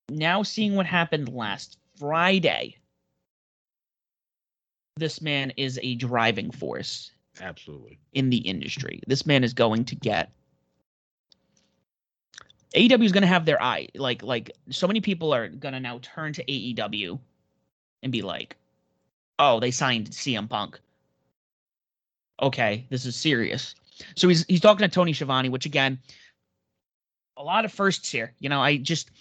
[0.10, 2.76] now seeing what happened last Friday,
[4.98, 7.12] this man is a driving force.
[7.40, 7.98] Absolutely.
[8.14, 9.02] In the industry.
[9.08, 10.32] This man is going to get
[12.76, 13.88] AEW is going to have their eye.
[13.96, 17.18] Like like so many people are going to now turn to AEW
[18.04, 18.58] and be like,
[19.40, 20.80] oh, they signed CM Punk.
[22.42, 23.76] Okay, this is serious.
[24.16, 26.00] So he's he's talking to Tony Schiavone, which again,
[27.38, 28.34] a lot of firsts here.
[28.40, 29.12] You know, I just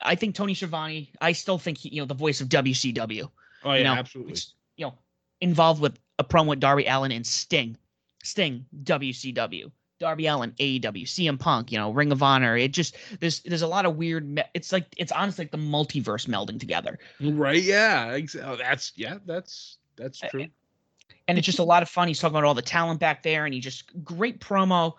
[0.00, 3.30] I think Tony Schiavone, I still think he, you know, the voice of WCW.
[3.64, 4.40] Oh yeah, you know, absolutely.
[4.76, 4.94] You know,
[5.40, 7.76] involved with a promo with Darby Allin and Sting.
[8.22, 9.70] Sting, WCW.
[10.02, 12.56] Darby Allin, AEW, CM Punk, you know, Ring of Honor.
[12.56, 14.28] It just there's there's a lot of weird.
[14.28, 16.98] Me- it's like it's honestly like the multiverse melding together.
[17.20, 17.62] Right?
[17.62, 18.18] Yeah.
[18.42, 19.18] Oh, that's yeah.
[19.24, 20.48] That's that's true.
[21.28, 22.08] And it's just a lot of fun.
[22.08, 24.94] He's talking about all the talent back there, and he just great promo.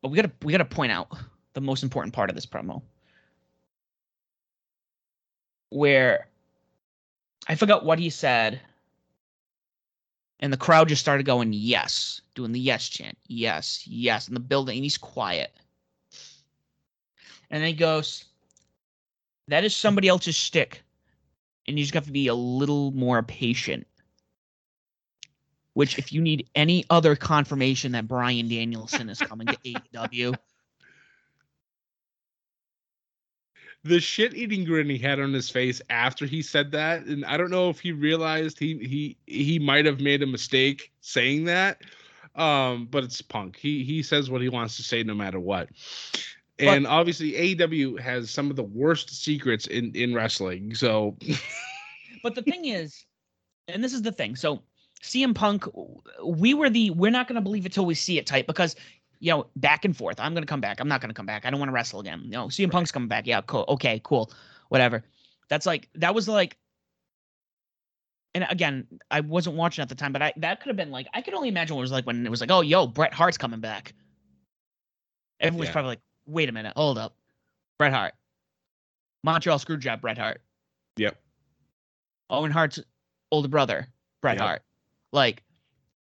[0.00, 1.08] But we gotta we gotta point out
[1.52, 2.80] the most important part of this promo,
[5.68, 6.28] where
[7.46, 8.62] I forgot what he said
[10.40, 14.40] and the crowd just started going, yes, doing the yes chant, yes, yes, in the
[14.40, 14.76] building.
[14.76, 15.52] And he's quiet.
[17.50, 18.24] And then he goes,
[19.48, 20.82] that is somebody else's stick.
[21.66, 23.86] And you just have to be a little more patient.
[25.74, 30.36] Which, if you need any other confirmation that Bryan Danielson is coming to AEW,
[33.84, 37.36] the shit eating grin he had on his face after he said that and i
[37.36, 41.82] don't know if he realized he he he might have made a mistake saying that
[42.34, 43.56] um but it's punk.
[43.56, 45.68] He he says what he wants to say no matter what.
[46.58, 51.16] And but, obviously AEW has some of the worst secrets in in wrestling so
[52.24, 53.04] but the thing is
[53.68, 54.62] and this is the thing so
[55.02, 55.66] CM Punk,
[56.24, 58.74] we were the we're not going to believe it till we see it type because
[59.24, 60.20] you know, back and forth.
[60.20, 60.80] I'm gonna come back.
[60.80, 61.46] I'm not gonna come back.
[61.46, 62.24] I don't want to wrestle again.
[62.26, 63.26] No, know, CM Punk's coming back.
[63.26, 63.64] Yeah, cool.
[63.68, 64.30] Okay, cool.
[64.68, 65.02] Whatever.
[65.48, 66.58] That's like that was like
[68.34, 71.06] and again, I wasn't watching at the time, but I that could have been like
[71.14, 73.14] I could only imagine what it was like when it was like, oh yo, Bret
[73.14, 73.94] Hart's coming back.
[75.40, 75.72] Everyone's yeah.
[75.72, 77.16] probably like, wait a minute, hold up.
[77.78, 78.12] Bret Hart.
[79.22, 80.42] Montreal Screwjob, Bret Hart.
[80.98, 81.18] Yep.
[82.28, 82.78] Owen Hart's
[83.32, 83.88] older brother,
[84.20, 84.46] Bret yep.
[84.46, 84.62] Hart.
[85.12, 85.42] Like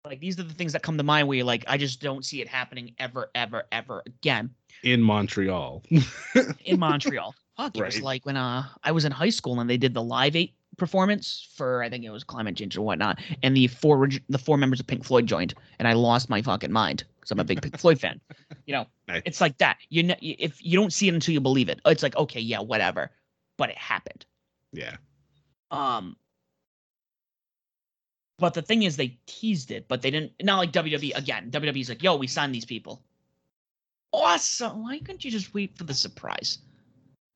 [0.05, 2.25] like these are the things that come to mind where you're like, I just don't
[2.25, 4.49] see it happening ever, ever, ever again.
[4.83, 5.83] In Montreal.
[6.65, 7.35] in Montreal.
[7.57, 7.93] Fuck, it right.
[7.93, 10.53] was like when uh I was in high school and they did the Live Eight
[10.77, 14.57] performance for I think it was climate change or whatnot, and the four the four
[14.57, 17.61] members of Pink Floyd joined, and I lost my fucking mind because I'm a big
[17.61, 18.19] Pink Floyd fan.
[18.65, 19.21] You know, nice.
[19.25, 19.77] it's like that.
[19.89, 22.61] You know, if you don't see it until you believe it, it's like okay, yeah,
[22.61, 23.11] whatever,
[23.57, 24.25] but it happened.
[24.71, 24.95] Yeah.
[25.69, 26.15] Um,
[28.41, 30.33] but the thing is, they teased it, but they didn't.
[30.41, 31.51] Not like WWE again.
[31.51, 33.03] WWE's like, "Yo, we signed these people."
[34.11, 34.83] Awesome.
[34.83, 36.57] Why couldn't you just wait for the surprise?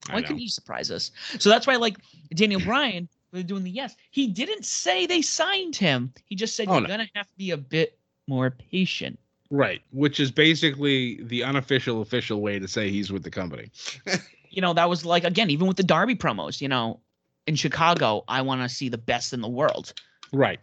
[0.10, 1.12] Why couldn't you surprise us?
[1.40, 1.98] So that's why, like
[2.34, 3.96] Daniel Bryan, they're doing the yes.
[4.10, 6.12] He didn't say they signed him.
[6.26, 6.88] He just said oh, you're no.
[6.88, 7.98] gonna have to be a bit
[8.28, 9.20] more patient.
[9.52, 13.70] Right, which is basically the unofficial official way to say he's with the company.
[14.50, 16.62] you know, that was like again, even with the Darby promos.
[16.62, 17.00] You know,
[17.46, 19.94] in Chicago, I want to see the best in the world.
[20.34, 20.60] Right.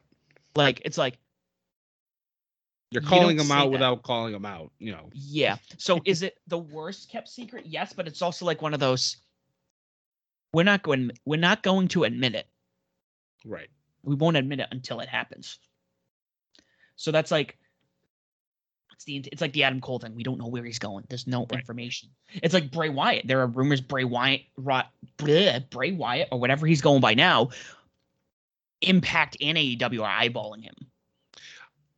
[0.54, 1.18] Like it's like
[2.90, 3.70] you're calling you them out that.
[3.70, 5.08] without calling them out, you know.
[5.12, 5.56] Yeah.
[5.78, 7.64] So is it the worst kept secret?
[7.66, 9.16] Yes, but it's also like one of those
[10.52, 12.46] we're not going we're not going to admit it.
[13.44, 13.68] Right.
[14.02, 15.58] We won't admit it until it happens.
[16.96, 17.56] So that's like
[18.92, 20.14] it's the it's like the Adam Cole thing.
[20.14, 21.04] We don't know where he's going.
[21.08, 21.60] There's no right.
[21.60, 22.10] information.
[22.42, 23.26] It's like Bray Wyatt.
[23.26, 27.48] There are rumors Bray Wyatt, bleh, Bray Wyatt, or whatever he's going by now,
[28.82, 30.74] Impact and AEW are eyeballing him.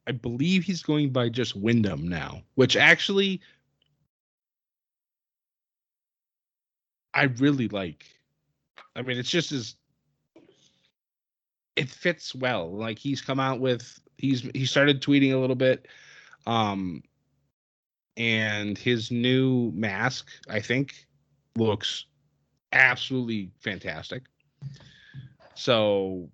[0.07, 3.41] I believe he's going by just Windham now, which actually
[7.15, 8.05] I really like.
[8.97, 9.77] I mean, it's just as
[11.77, 12.71] it fits well.
[12.71, 15.87] Like he's come out with he's he started tweeting a little bit,
[16.47, 17.03] um,
[18.17, 21.07] and his new mask I think
[21.57, 22.07] looks
[22.73, 24.25] absolutely fantastic.
[25.55, 26.29] So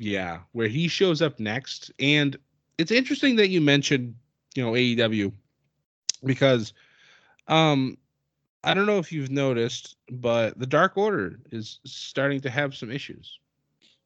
[0.00, 1.92] yeah, where he shows up next.
[1.98, 2.36] And
[2.78, 4.14] it's interesting that you mentioned,
[4.54, 5.32] you know, AEW
[6.24, 6.72] because
[7.48, 7.96] um
[8.62, 12.90] I don't know if you've noticed, but the Dark Order is starting to have some
[12.90, 13.38] issues.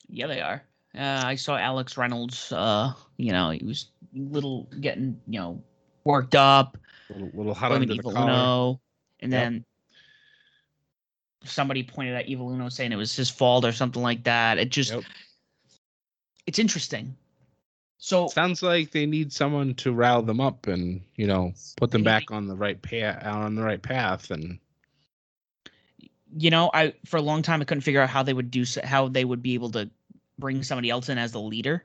[0.08, 0.62] Yeah, they are.
[0.96, 2.52] Uh, I saw Alex Reynolds.
[2.52, 5.60] Uh, you know, he was little getting, you know,
[6.04, 6.78] worked up,
[7.10, 8.78] a little, little hot under the collar.
[9.18, 9.42] and yep.
[9.42, 9.64] then
[11.42, 14.58] somebody pointed at Evil Uno saying it was his fault or something like that.
[14.58, 15.02] It just, yep
[16.46, 17.16] it's interesting.
[17.98, 22.02] So sounds like they need someone to rile them up and you know put them
[22.02, 24.58] back on the right path on the right path and
[26.36, 28.64] you know I for a long time I couldn't figure out how they would do
[28.82, 29.88] how they would be able to
[30.38, 31.84] bring somebody else in as the leader.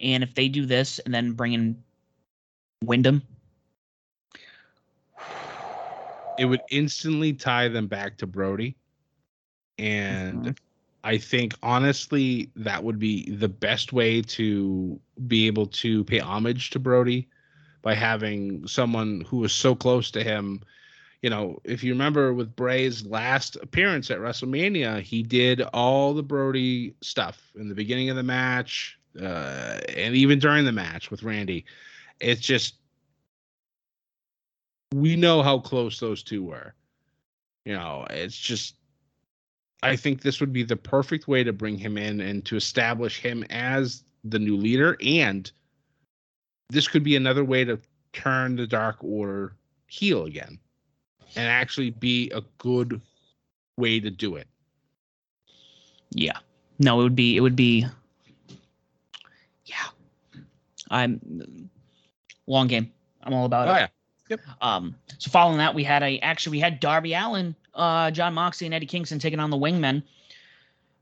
[0.00, 1.82] And if they do this and then bring in
[2.84, 3.22] Windham,
[6.38, 8.76] it would instantly tie them back to Brody.
[9.78, 10.50] And mm-hmm.
[11.04, 16.70] I think honestly that would be the best way to be able to pay homage
[16.70, 17.28] to Brody
[17.82, 20.62] by having someone who was so close to him.
[21.22, 26.22] You know, if you remember with Bray's last appearance at WrestleMania, he did all the
[26.22, 31.22] Brody stuff in the beginning of the match uh, and even during the match with
[31.22, 31.64] Randy.
[32.20, 32.74] It's just
[34.94, 36.74] we know how close those two were.
[37.64, 38.74] You know, it's just
[39.82, 43.20] I think this would be the perfect way to bring him in and to establish
[43.20, 44.96] him as the new leader.
[45.04, 45.50] And
[46.68, 47.78] this could be another way to
[48.12, 49.54] turn the Dark Order
[49.86, 50.58] heel again
[51.36, 53.00] and actually be a good
[53.76, 54.48] way to do it.
[56.10, 56.38] Yeah.
[56.78, 57.86] No, it would be, it would be,
[59.64, 59.86] yeah.
[60.90, 61.70] I'm
[62.46, 62.92] long game.
[63.22, 63.74] I'm all about oh, it.
[63.74, 63.88] Yeah.
[64.28, 64.40] Yep.
[64.60, 68.66] Um, so following that, we had a actually we had Darby Allin, uh, Jon Moxley,
[68.66, 70.02] and Eddie Kingston taking on the Wingmen.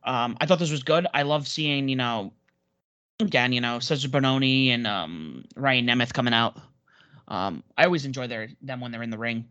[0.04, 1.06] Um, I thought this was good.
[1.12, 2.32] I love seeing you know,
[3.20, 6.56] again you know Cezar Bononi and um, Ryan Nemeth coming out.
[7.28, 9.46] Um, I always enjoy their them when they're in the ring.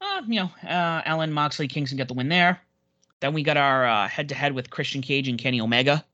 [0.00, 2.60] Uh, you know, uh, Allin, Moxley, Kingston get the win there.
[3.20, 6.04] Then we got our head to head with Christian Cage and Kenny Omega,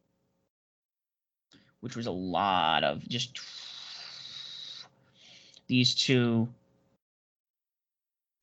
[1.81, 3.41] which was a lot of just
[5.67, 6.49] these two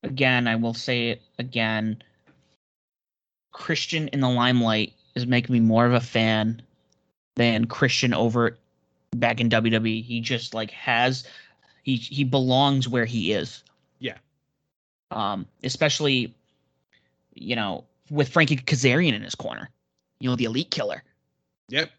[0.03, 2.01] again i will say it again
[3.51, 6.61] christian in the limelight is making me more of a fan
[7.36, 8.57] than christian over
[9.15, 11.26] back in wwe he just like has
[11.84, 13.63] he he belongs where he is.
[13.99, 14.17] Yeah.
[15.09, 16.34] Um especially
[17.34, 19.69] you know with frankie kazarian in his corner.
[20.19, 21.03] You know the elite killer.
[21.69, 21.91] Yep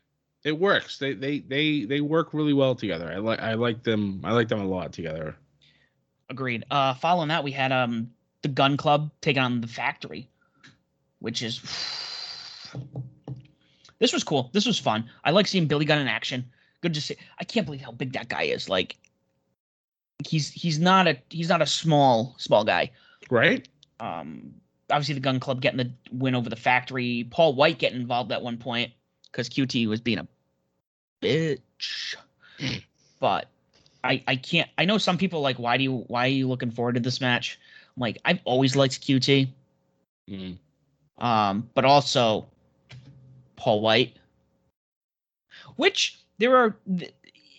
[0.44, 0.98] it works.
[0.98, 3.12] They they they they work really well together.
[3.12, 4.20] I like I like them.
[4.24, 5.36] I like them a lot together.
[6.28, 6.64] Agreed.
[6.70, 8.10] Uh, following that, we had um
[8.42, 10.28] the Gun Club taking on the Factory,
[11.20, 11.60] which is
[13.98, 14.50] this was cool.
[14.52, 15.08] This was fun.
[15.24, 16.44] I like seeing Billy Gunn in action.
[16.80, 17.16] Good to see.
[17.38, 18.68] I can't believe how big that guy is.
[18.68, 18.96] Like
[20.26, 22.90] he's he's not a he's not a small small guy.
[23.30, 23.68] Right.
[24.00, 24.54] Um.
[24.90, 27.26] Obviously, the Gun Club getting the win over the Factory.
[27.30, 28.92] Paul White getting involved at one point
[29.30, 30.28] because QT was being a
[31.22, 32.16] bitch.
[33.20, 33.48] but
[34.04, 34.68] I I can't.
[34.76, 37.20] I know some people like why do you why are you looking forward to this
[37.20, 37.58] match?
[37.96, 39.48] I'm like I've always liked QT.
[40.28, 40.58] Mm.
[41.18, 42.46] Um, but also
[43.56, 44.16] Paul White,
[45.76, 46.76] which there are.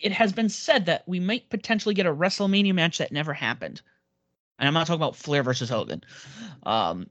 [0.01, 3.81] It has been said that we might potentially get a WrestleMania match that never happened,
[4.59, 6.03] and I'm not talking about Flair versus Hogan.
[6.63, 7.09] Um,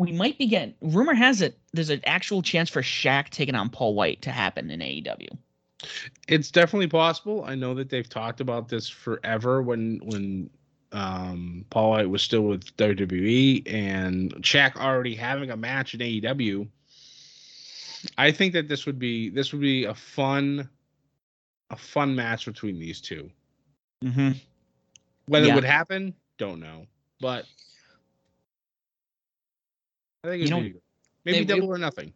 [0.00, 3.68] we might be getting rumor has it there's an actual chance for Shaq taking on
[3.68, 5.28] Paul White to happen in AEW.
[6.26, 7.44] It's definitely possible.
[7.44, 10.48] I know that they've talked about this forever when when
[10.92, 16.66] um, Paul White was still with WWE and Shaq already having a match in AEW.
[18.16, 20.66] I think that this would be this would be a fun
[21.68, 23.30] a fun match between these 2
[24.02, 24.30] mm-hmm.
[25.26, 25.52] Whether yeah.
[25.52, 26.86] it would happen, don't know.
[27.20, 27.44] But
[30.24, 30.70] I think you know,
[31.24, 32.12] maybe double or nothing.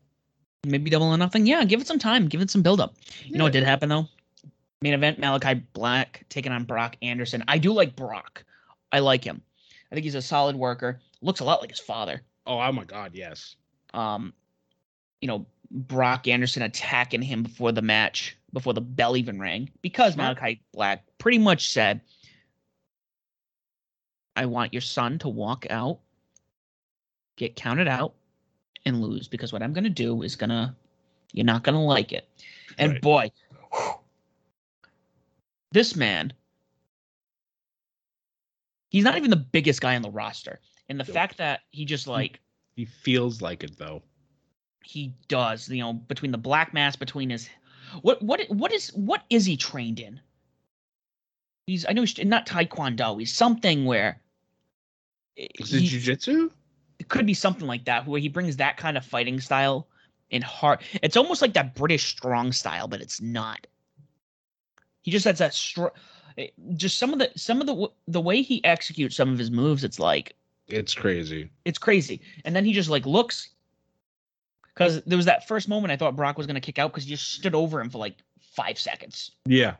[0.67, 1.47] Maybe double or nothing.
[1.47, 2.27] Yeah, give it some time.
[2.29, 2.95] Give it some build up.
[3.23, 3.39] You yeah.
[3.39, 4.09] know what did happen though?
[4.83, 7.45] Main event: Malakai Black taking on Brock Anderson.
[7.49, 8.45] I do like Brock.
[8.93, 9.41] I like him.
[9.91, 11.01] I think he's a solid worker.
[11.23, 12.23] Looks a lot like his father.
[12.47, 13.57] Oh, oh my God, yes.
[13.95, 14.35] Um,
[15.21, 20.17] you know, Brock Anderson attacking him before the match, before the bell even rang, because.
[20.17, 22.03] Malakai Black pretty much said,
[24.37, 26.01] "I want your son to walk out
[27.37, 28.15] get counted out
[28.85, 30.75] and lose because what I'm going to do is going to,
[31.33, 32.29] you're not going to like it.
[32.79, 33.03] And right.
[33.03, 33.31] boy,
[35.73, 36.33] this man,
[38.91, 40.61] he's not even the biggest guy on the roster.
[40.89, 42.41] And the fact that he just like,
[42.77, 44.03] he feels like it though.
[44.83, 47.49] He does, you know, between the black mass, between his,
[48.03, 50.21] what, what, what is, what is he trained in?
[51.67, 53.19] He's, I know he's not Taekwondo.
[53.19, 54.21] He's something where.
[55.37, 56.51] Is it jujitsu?
[57.05, 59.87] It could be something like that where he brings that kind of fighting style
[60.31, 60.79] in hard.
[61.03, 63.67] It's almost like that British strong style, but it's not.
[65.03, 65.91] He just has that strong.
[66.39, 66.47] Eh,
[66.77, 69.85] just some of the some of the the way he executes some of his moves,
[69.85, 70.35] it's like
[70.67, 71.51] it's crazy.
[71.67, 73.51] It's crazy, and then he just like looks.
[74.73, 77.11] Because there was that first moment I thought Brock was gonna kick out because he
[77.11, 79.33] just stood over him for like five seconds.
[79.45, 79.75] Yeah.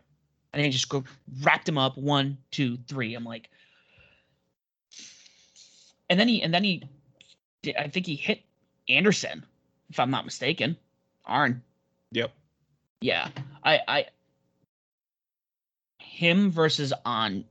[0.53, 1.05] And then he just go
[1.43, 3.15] wrapped him up one, two, three.
[3.15, 3.49] I'm like,
[6.11, 6.85] and then he and then he
[7.79, 8.43] I think he hit
[8.89, 9.45] Anderson,
[9.91, 10.77] if I'm not mistaken.
[11.27, 11.63] Arn.
[12.13, 12.33] Yep.
[13.01, 13.29] Yeah.
[13.65, 14.07] I I
[15.99, 17.45] him versus on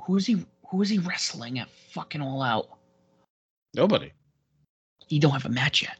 [0.00, 2.68] who is he who is he wrestling at fucking all out?
[3.74, 4.12] Nobody.
[5.06, 5.96] He don't have a match yet.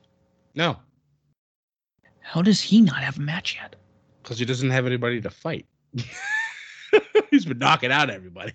[0.55, 0.77] No.
[2.21, 3.77] How does he not have a match yet?
[4.23, 5.67] Because he doesn't have anybody to fight.
[7.31, 8.53] he's been knocking out everybody.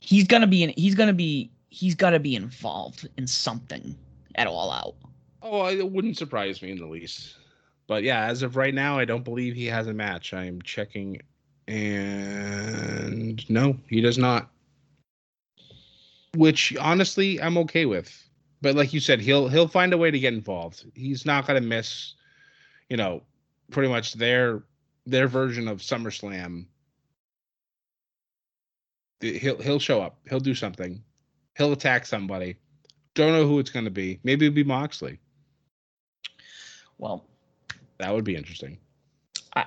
[0.00, 3.96] He's gonna be in he's gonna be he's got to be involved in something
[4.34, 4.94] at all out.
[5.42, 7.36] Oh, it wouldn't surprise me in the least.
[7.86, 10.34] But yeah, as of right now, I don't believe he has a match.
[10.34, 11.20] I am checking
[11.66, 14.50] And no, he does not.
[16.36, 18.24] Which honestly, I'm okay with.
[18.60, 20.84] But like you said, he'll he'll find a way to get involved.
[20.94, 22.14] He's not gonna miss,
[22.90, 23.22] you know,
[23.70, 24.62] pretty much their
[25.06, 26.66] their version of SummerSlam.
[29.20, 30.18] He'll he'll show up.
[30.28, 31.02] He'll do something.
[31.58, 32.56] He'll attack somebody.
[33.14, 34.20] Don't know who it's gonna be.
[34.22, 35.18] Maybe it'll be Moxley.
[36.98, 37.24] Well,
[37.98, 38.78] that would be interesting.
[39.54, 39.66] I,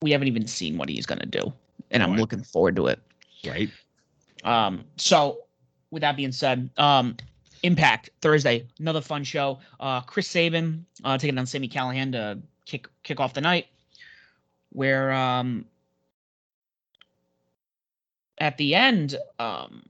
[0.00, 1.52] we haven't even seen what he's going to do,
[1.90, 3.00] and I'm looking forward to it.
[3.46, 3.70] Right.
[4.44, 4.84] Um.
[4.96, 5.38] So,
[5.90, 7.16] with that being said, um,
[7.62, 9.60] Impact Thursday, another fun show.
[9.78, 13.66] Uh, Chris Sabin uh, taking on Sami Callihan to kick kick off the night,
[14.70, 15.64] where um,
[18.42, 19.84] at the end, um,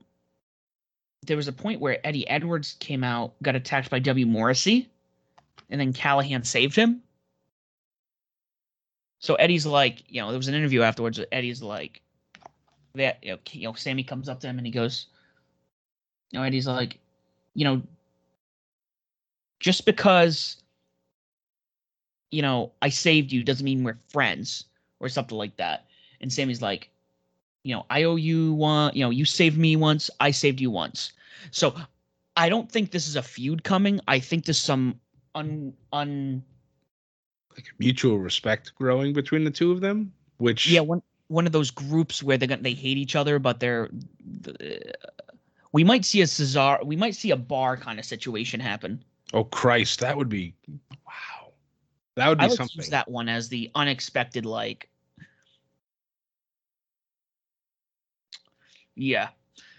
[1.25, 4.89] there was a point where Eddie Edwards came out, got attacked by W Morrissey,
[5.69, 7.01] and then Callihan saved him.
[9.19, 11.19] So Eddie's like, you know, there was an interview afterwards.
[11.31, 12.01] Eddie's like,
[12.95, 15.07] that you know, you know, Sami comes up to him and he goes,
[16.31, 16.99] you know, Eddie's like,
[17.55, 17.81] you know,
[19.59, 20.57] just because,
[22.29, 24.65] you know, I saved you doesn't mean we're friends
[24.99, 25.87] or something like that.
[26.21, 26.89] And Sami's like,
[27.63, 30.69] you know, I owe you one, you know, you saved me once, I saved you
[30.69, 31.13] once.
[31.51, 31.75] So
[32.35, 33.99] I don't think this is a feud coming.
[34.07, 34.99] I think there's some
[35.35, 36.43] un un
[37.55, 41.71] like mutual respect growing between the two of them, which yeah, one one of those
[41.71, 43.89] groups where they they hate each other, but they're.
[45.71, 46.79] we might see a Cesar.
[46.83, 49.03] We might see a bar kind of situation happen.
[49.33, 50.53] Oh Christ, that would be
[51.07, 51.51] wow.
[52.15, 52.77] That would be I would something.
[52.77, 54.89] Use that one as the unexpected, like.
[58.95, 59.29] Yeah.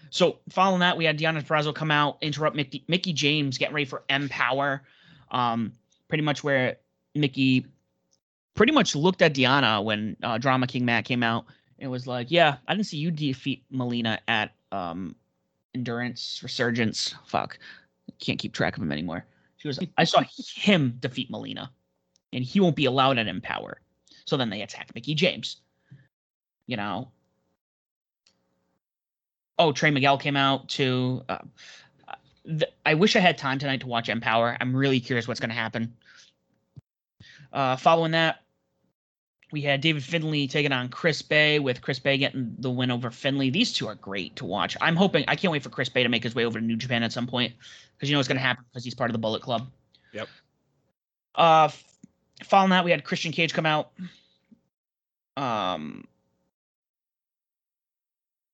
[0.09, 3.85] So following that, we had Deonna Purrazzo come out, interrupt Mickey, Mickie James, getting ready
[3.85, 4.83] for Empower.
[5.31, 5.73] Um,
[6.07, 6.77] pretty much where
[7.15, 7.65] Mickie
[8.53, 11.45] pretty much looked at Deonna when uh, Drama King Matt came out
[11.79, 15.15] and was like, "Yeah, I didn't see you defeat Melina at um,
[15.73, 17.13] Endurance Resurgence.
[17.25, 17.59] Fuck,
[18.19, 19.25] can't keep track of him anymore."
[19.57, 20.23] She was, "I saw
[20.55, 21.71] him defeat Melina,
[22.31, 23.81] and he won't be allowed at Empower."
[24.25, 25.57] So then they attacked Mickie James.
[26.67, 27.09] You know.
[29.57, 31.23] Oh, Trey Miguel came out too.
[31.29, 31.37] Uh,
[32.45, 34.57] th- I wish I had time tonight to watch Empower.
[34.59, 35.93] I'm really curious what's going to happen.
[37.53, 38.41] Uh, following that,
[39.51, 43.09] we had David Finlay taking on Chris Bey, with Chris Bey getting the win over
[43.09, 43.49] Finlay.
[43.49, 44.75] These two are great to watch.
[44.81, 46.75] I'm hoping I can't wait for Chris Bey to make his way over to New
[46.75, 47.53] Japan at some point
[47.95, 49.69] because you know what's going to happen because he's part of the Bullet Club.
[50.11, 50.27] Yep.
[51.35, 51.69] Uh,
[52.43, 53.91] following that, we had Christian Cage come out.
[55.37, 56.05] Um,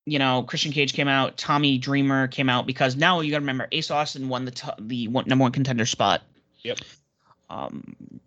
[0.06, 3.42] you know, Christian Cage came out, Tommy Dreamer came out because now you got to
[3.42, 6.22] remember Ace Austin won the t- the one, number one contender spot.
[6.64, 6.80] Yep.
[7.50, 8.20] Um,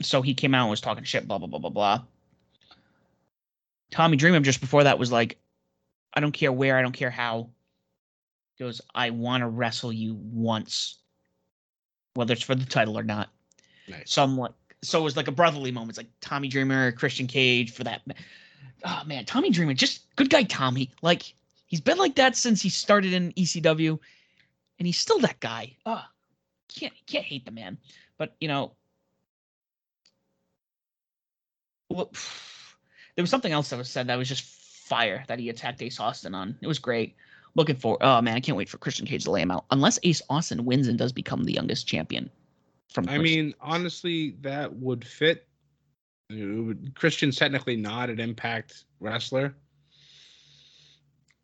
[0.00, 2.02] so he came out and was talking shit, blah blah blah blah blah.
[3.90, 5.38] Tommy Dreamer just before that was like,
[6.12, 7.50] I don't care where, I don't care how.
[8.56, 10.96] He goes, I want to wrestle you once,
[12.14, 13.28] whether it's for the title or not.
[13.86, 14.02] Nice.
[14.06, 14.52] So I'm like,
[14.82, 15.90] so it was like a brotherly moment.
[15.90, 18.02] It's like Tommy Dreamer, Christian Cage for that
[18.84, 20.90] oh man, Tommy Dreamer, just good guy Tommy.
[21.02, 21.34] Like
[21.66, 23.98] he's been like that since he started in ECW,
[24.78, 25.76] and he's still that guy.
[25.84, 26.02] Oh,
[26.74, 27.78] can't can't hate the man.
[28.18, 28.72] But you know,
[31.88, 32.12] well,
[33.16, 36.00] there was something else that was said that was just fire that he attacked Ace
[36.00, 36.56] Austin on.
[36.60, 37.16] It was great.
[37.54, 39.64] Looking for oh man, I can't wait for Christian Cage to lay him out.
[39.70, 42.30] Unless Ace Austin wins and does become the youngest champion.
[42.88, 45.46] From I mean, honestly, that would fit
[46.94, 49.54] Christian's technically not an Impact wrestler.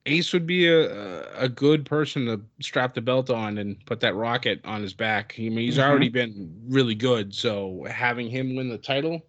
[0.07, 4.17] Ace would be a a good person to strap the belt on and put that
[4.17, 5.37] rocket on his back.
[5.39, 5.89] I mean, he's mm-hmm.
[5.89, 9.25] already been really good, so having him win the title,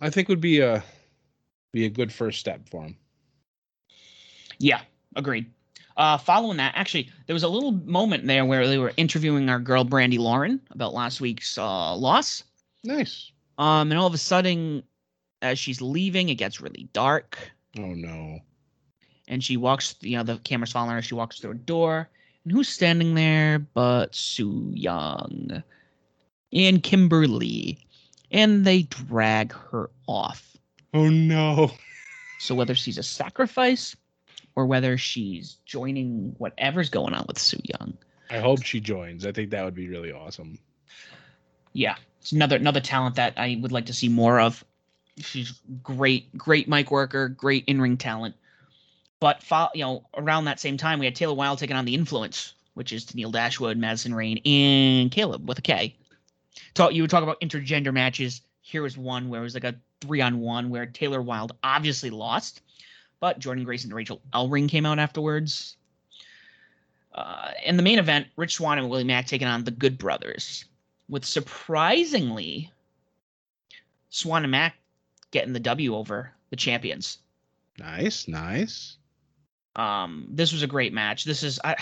[0.00, 0.82] I think would be a
[1.72, 2.96] be a good first step for him.
[4.58, 4.80] Yeah,
[5.14, 5.48] agreed.
[5.96, 9.60] Uh, following that, actually, there was a little moment there where they were interviewing our
[9.60, 12.42] girl Brandi Lauren about last week's uh, loss.
[12.82, 13.30] Nice.
[13.58, 14.82] Um, and all of a sudden,
[15.42, 17.38] as she's leaving, it gets really dark.
[17.78, 18.40] Oh no.
[19.28, 21.02] And she walks, you know, the camera's following her.
[21.02, 22.08] She walks through a door.
[22.44, 25.62] And who's standing there but Su Yung
[26.52, 27.78] and Kimber Lee,
[28.30, 30.56] And they drag her off.
[30.92, 31.72] Oh no.
[32.38, 33.96] So whether she's a sacrifice
[34.56, 37.96] or whether she's joining whatever's going on with Su Yung,
[38.30, 39.26] I hope she joins.
[39.26, 40.58] I think that would be really awesome.
[41.72, 44.64] Yeah, it's another another talent that I would like to see more of.
[45.18, 48.34] She's great, great mic worker, great in ring talent.
[49.20, 49.42] But
[49.74, 52.94] you know, around that same time, we had Taylor Wilde taking on the Influence, which
[52.94, 55.96] is Tenille Dashwood, Madison Rayne, and Kaleb with a K.
[56.72, 58.40] Talk you would talk about intergender matches.
[58.62, 62.08] Here was one where it was like a three on one where Taylor Wilde obviously
[62.08, 62.62] lost,
[63.20, 65.76] but Jordynne Grace and Rachel Ellering came out afterwards.
[67.14, 70.64] Uh, in the main event, Rich Swann and Willie Mack taking on the Good Brothers,
[71.08, 72.70] with surprisingly
[74.10, 74.76] Swann and Mack
[75.30, 77.18] getting the W over the champions.
[77.78, 78.96] Nice, nice.
[79.76, 81.24] Um, this was a great match.
[81.24, 81.76] This is I,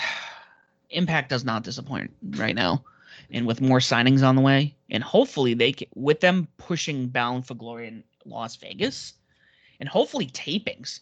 [0.89, 2.83] Impact does not disappoint right now,
[3.31, 7.47] and with more signings on the way, and hopefully they can, with them pushing Bound
[7.47, 9.13] for Glory in Las Vegas,
[9.79, 10.99] and hopefully tapings,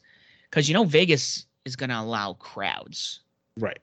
[0.50, 3.22] because you know Vegas is going to allow crowds.
[3.58, 3.80] Right.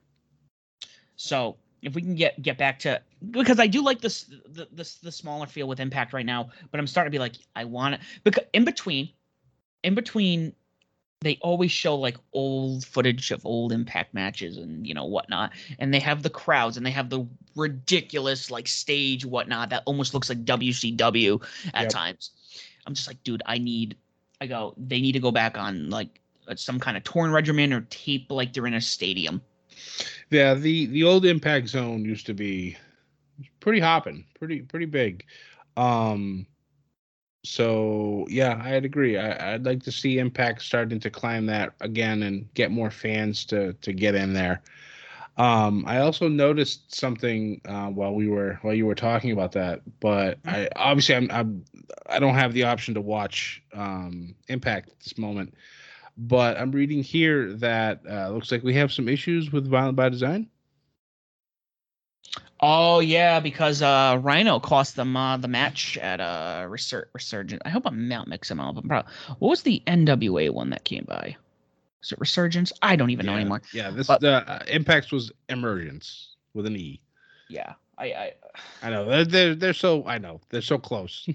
[1.17, 3.01] So if we can get get back to
[3.31, 6.81] because I do like this the the, the smaller feel with Impact right now, but
[6.81, 8.01] I'm starting to be like I want it.
[8.25, 9.11] Because in between,
[9.83, 10.53] in between
[11.21, 15.53] they always show like old footage of old impact matches and you know whatnot.
[15.79, 17.27] And they have the crowds and they have the
[17.57, 21.43] ridiculous like stage whatnot that almost looks like wcw
[21.75, 21.91] at yep.
[21.91, 22.31] times.
[22.87, 23.97] I'm just like dude i need
[24.41, 26.21] i go they need to go back on like
[26.57, 29.43] some kind of torn regimen or tape like they're in a stadium
[30.31, 32.77] yeah the the old impact zone used to be
[33.61, 35.25] pretty hopping pretty pretty big
[35.77, 36.47] um
[37.45, 39.17] so yeah, I'd agree.
[39.17, 43.45] I, would like to see Impact starting to climb that again and get more fans
[43.47, 44.61] to to get in there.
[45.37, 49.83] Um, I also noticed something uh, while we were while you were talking about that,
[50.01, 50.57] but mm-hmm.
[50.57, 51.65] I obviously I'm, I'm
[52.07, 55.55] I don't have the option to watch um, Impact at this moment.
[56.19, 60.09] But I'm reading here that uh, looks like we have some issues with Violent by
[60.09, 60.49] Design.
[62.61, 67.63] Oh yeah, because uh, Rhino cost them uh, the match at uh, Resur- Resurgence.
[67.65, 68.77] I hope I'm not mixing them up.
[68.77, 71.37] I'm probably, what was the NWA one that came by?
[72.01, 72.73] Was it Resurgence?
[72.83, 73.63] I don't even yeah, know anymore.
[73.73, 77.01] Yeah, this but, the uh, Impacts was Emergence with an E.
[77.49, 78.33] Yeah, I I,
[78.83, 81.29] I know they're, they're they're so I know they're so close.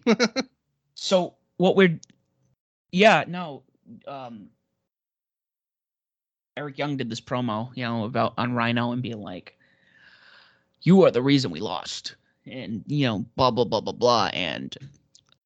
[0.95, 1.99] so what we're
[2.91, 3.63] yeah no
[4.07, 4.49] um
[6.55, 9.57] Eric Young did this promo you know about on Rhino and being like
[10.81, 14.75] you are the reason we lost and you know blah blah blah blah blah and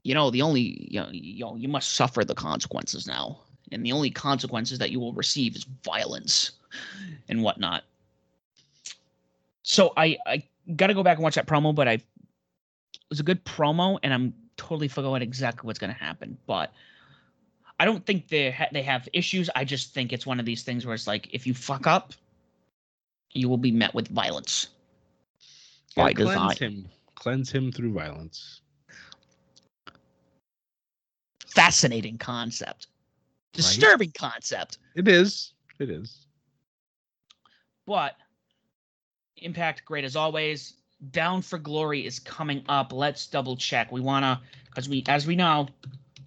[0.03, 3.39] you know the only you know you, know, you must suffer the consequences now
[3.71, 6.51] and the only consequences that you will receive is violence
[7.29, 7.83] and whatnot.
[9.63, 10.43] So i i
[10.75, 14.13] gotta go back and watch that promo but i it was a good promo and
[14.13, 16.73] i'm totally forgot exactly what's going to happen but
[17.79, 20.63] i don't think they ha- they have issues i just think it's one of these
[20.63, 22.13] things where it's like if you fuck up
[23.33, 24.69] you will be met with violence
[25.95, 26.71] by cleanse design.
[26.71, 28.61] him, cleanse him through violence.
[31.47, 32.87] Fascinating concept,
[33.53, 34.31] disturbing right?
[34.31, 34.77] concept.
[34.95, 35.53] It is.
[35.79, 36.27] It is.
[37.85, 38.15] But
[39.37, 40.73] Impact, great as always.
[40.99, 42.91] Bound for Glory is coming up.
[42.91, 43.91] Let's double check.
[43.91, 45.67] We wanna, because we, as we know,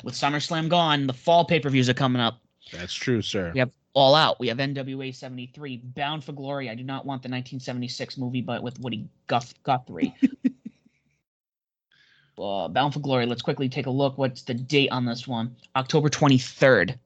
[0.02, 2.40] with SummerSlam gone, the fall pay per views are coming up.
[2.72, 3.50] That's true, sir.
[3.52, 4.38] We have all Out.
[4.38, 5.78] We have NWA 73.
[5.78, 6.70] Bound for Glory.
[6.70, 10.14] I do not want the 1976 movie, but with Woody Guff- Guthrie.
[12.38, 13.26] uh, Bound for Glory.
[13.26, 14.18] Let's quickly take a look.
[14.18, 15.56] What's the date on this one?
[15.74, 16.90] October 23rd.
[16.90, 16.96] Is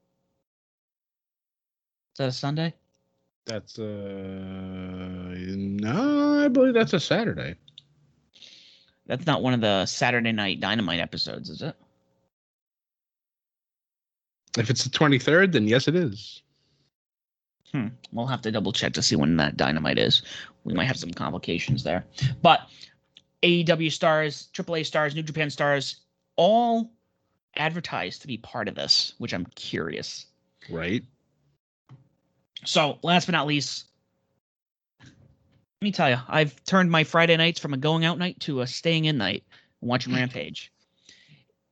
[2.19, 2.75] that a Sunday?
[3.47, 7.57] That's uh no, I believe that's a Saturday.
[9.07, 11.77] That's not one of the Saturday Night Dynamite episodes, is it?
[14.57, 16.43] If it's the 23rd, then yes, it is.
[17.73, 17.89] Hmm.
[18.13, 20.23] We'll have to double check to see when that dynamite is.
[20.63, 22.05] We might have some complications there.
[22.41, 22.69] But
[23.43, 25.97] AEW stars, AAA stars, New Japan stars,
[26.37, 26.93] all
[27.57, 30.27] advertised to be part of this, which I'm curious.
[30.71, 31.03] Right.
[32.65, 33.87] So, last but not least,
[35.01, 35.13] let
[35.83, 38.67] me tell you, I've turned my Friday nights from a going out night to a
[38.67, 39.45] staying in night
[39.81, 40.73] watching Rampage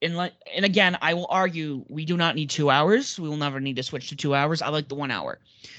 [0.02, 3.18] and like and again, I will argue we do not need two hours.
[3.18, 4.60] We will never need to switch to two hours.
[4.60, 5.38] I like the one hour.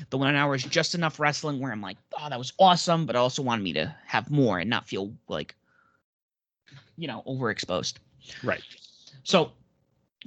[0.10, 3.16] The one hour is just enough wrestling where I'm like, oh, that was awesome, but
[3.16, 5.56] I also wanted me to have more and not feel like,
[6.98, 7.96] you know, overexposed.
[8.44, 8.64] Right.
[9.24, 9.52] So,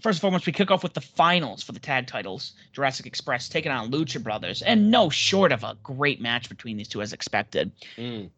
[0.02, 2.52] first and foremost, we kick off with the finals for the tag titles.
[2.72, 6.88] Jurassic Express taking on Lucha Brothers, and no short of a great match between these
[6.88, 7.72] two as expected.
[7.96, 8.30] Mm.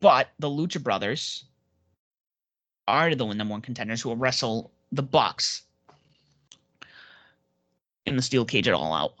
[0.00, 1.44] But the Lucha Brothers
[2.88, 5.62] are the number one contenders who will wrestle the Bucks
[8.06, 9.14] in the steel cage at all out.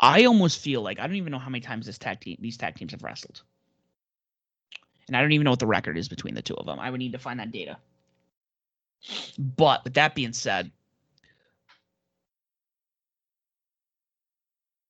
[0.00, 2.56] I almost feel like I don't even know how many times this tag team these
[2.56, 3.42] tag teams have wrestled.
[5.06, 6.80] And I don't even know what the record is between the two of them.
[6.80, 7.76] I would need to find that data.
[9.38, 10.70] But with that being said,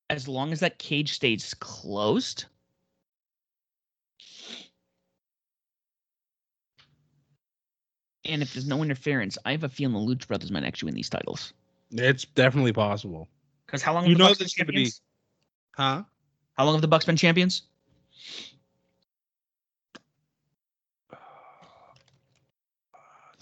[0.09, 2.45] as long as that cage stays closed,
[8.31, 10.95] And if there's no interference, I have a feeling the Lucha Brothers might actually win
[10.95, 11.53] these titles.
[11.91, 13.29] It's definitely possible.
[13.67, 14.07] Because how long?
[14.07, 14.93] You know this going to be,
[15.75, 16.05] huh?
[16.57, 17.63] How long have the Bucks been champions?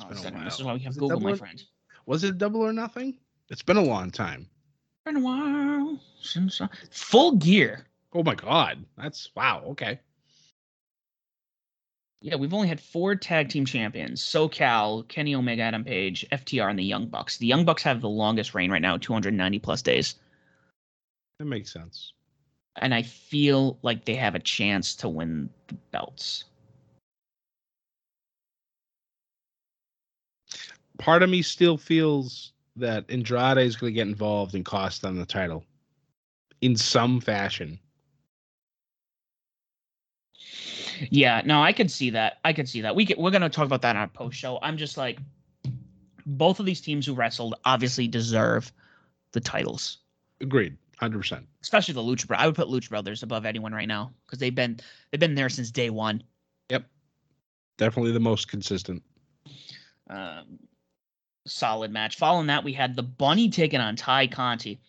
[0.00, 1.62] Oh, this is why we have Google, my friend.
[2.06, 3.18] Was it double or nothing?
[3.50, 4.48] It's been a long time.
[5.04, 7.84] Been a while since uh, full gear.
[8.14, 9.64] Oh my god, that's wow.
[9.66, 9.98] Okay.
[12.20, 16.78] Yeah, we've only had four tag team champions: SoCal, Kenny Omega, Adam Page, FTR, and
[16.78, 17.36] the Young Bucks.
[17.36, 20.16] The Young Bucks have the longest reign right now, 290 plus days.
[21.38, 22.12] That makes sense.
[22.80, 26.44] And I feel like they have a chance to win the belts.
[30.98, 35.16] Part of me still feels that Andrade is going to get involved and cost them
[35.16, 35.64] the title
[36.60, 37.78] in some fashion.
[41.10, 42.38] Yeah, no, I could see that.
[42.44, 42.94] I could see that.
[42.94, 44.58] We could, we're going to talk about that on our post show.
[44.62, 45.18] I'm just like,
[46.26, 48.70] both of these teams who wrestled obviously deserve
[49.32, 49.98] the titles.
[50.40, 51.46] Agreed, hundred percent.
[51.62, 52.42] Especially the Lucha Brothers.
[52.42, 54.78] I would put Lucha Brothers above anyone right now because they've been
[55.10, 56.22] they've been there since day one.
[56.70, 56.84] Yep,
[57.78, 59.02] definitely the most consistent.
[60.10, 60.58] Um,
[61.46, 62.16] solid match.
[62.16, 64.80] Following that, we had the Bunny taking on Tay Conti.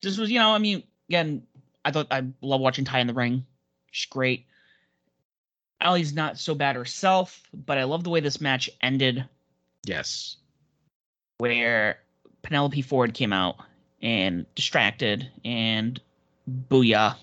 [0.00, 1.42] This was, you know, I mean, again,
[1.84, 3.44] I thought I love watching Ty in the ring.
[3.92, 4.46] She's great.
[5.80, 9.24] Allie's not so bad herself, but I love the way this match ended.
[9.84, 10.36] Yes.
[11.38, 12.00] Where
[12.42, 13.56] Penelope Ford came out
[14.00, 16.00] and distracted, and
[16.68, 17.16] booyah.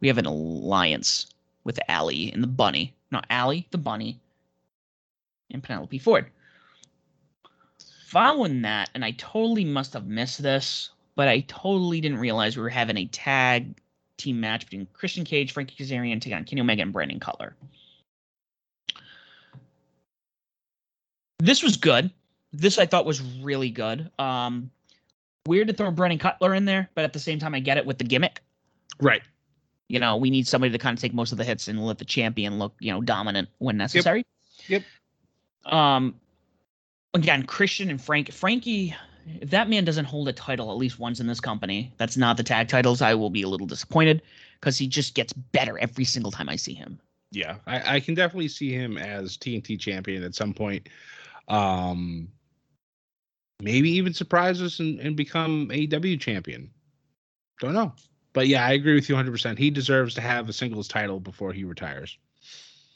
[0.00, 1.26] We have an alliance
[1.64, 2.94] with Allie and the bunny.
[3.10, 4.20] Not Allie, the bunny,
[5.50, 6.26] and Penelope Ford.
[8.06, 12.62] Following that, and I totally must have missed this, but I totally didn't realize we
[12.62, 13.74] were having a tag
[14.18, 17.54] team match between Christian Cage, Frankie Kazarian, take on Kenny Omega, and Brandon Cutler.
[21.38, 22.10] This was good.
[22.52, 24.10] This I thought was really good.
[24.18, 24.70] Um,
[25.46, 27.86] weird to throw Brandon Cutler in there, but at the same time, I get it
[27.86, 28.42] with the gimmick.
[29.00, 29.22] Right.
[29.88, 31.98] You know, we need somebody to kind of take most of the hits and let
[31.98, 34.24] the champion look, you know, dominant when necessary.
[34.66, 34.82] Yep.
[35.64, 35.72] yep.
[35.72, 36.14] Um,
[37.14, 38.32] again, Christian and Frank.
[38.32, 38.94] Frankie,
[39.40, 42.36] if that man doesn't hold a title at least once in this company, that's not
[42.36, 43.02] the tag titles.
[43.02, 44.22] I will be a little disappointed
[44.60, 47.00] because he just gets better every single time I see him.
[47.30, 50.88] Yeah, I, I can definitely see him as TNT champion at some point.
[51.48, 52.28] Um,
[53.60, 56.70] maybe even surprise us and, and become AEW champion.
[57.60, 57.92] Don't know.
[58.32, 59.58] But yeah, I agree with you 100%.
[59.58, 62.16] He deserves to have a singles title before he retires.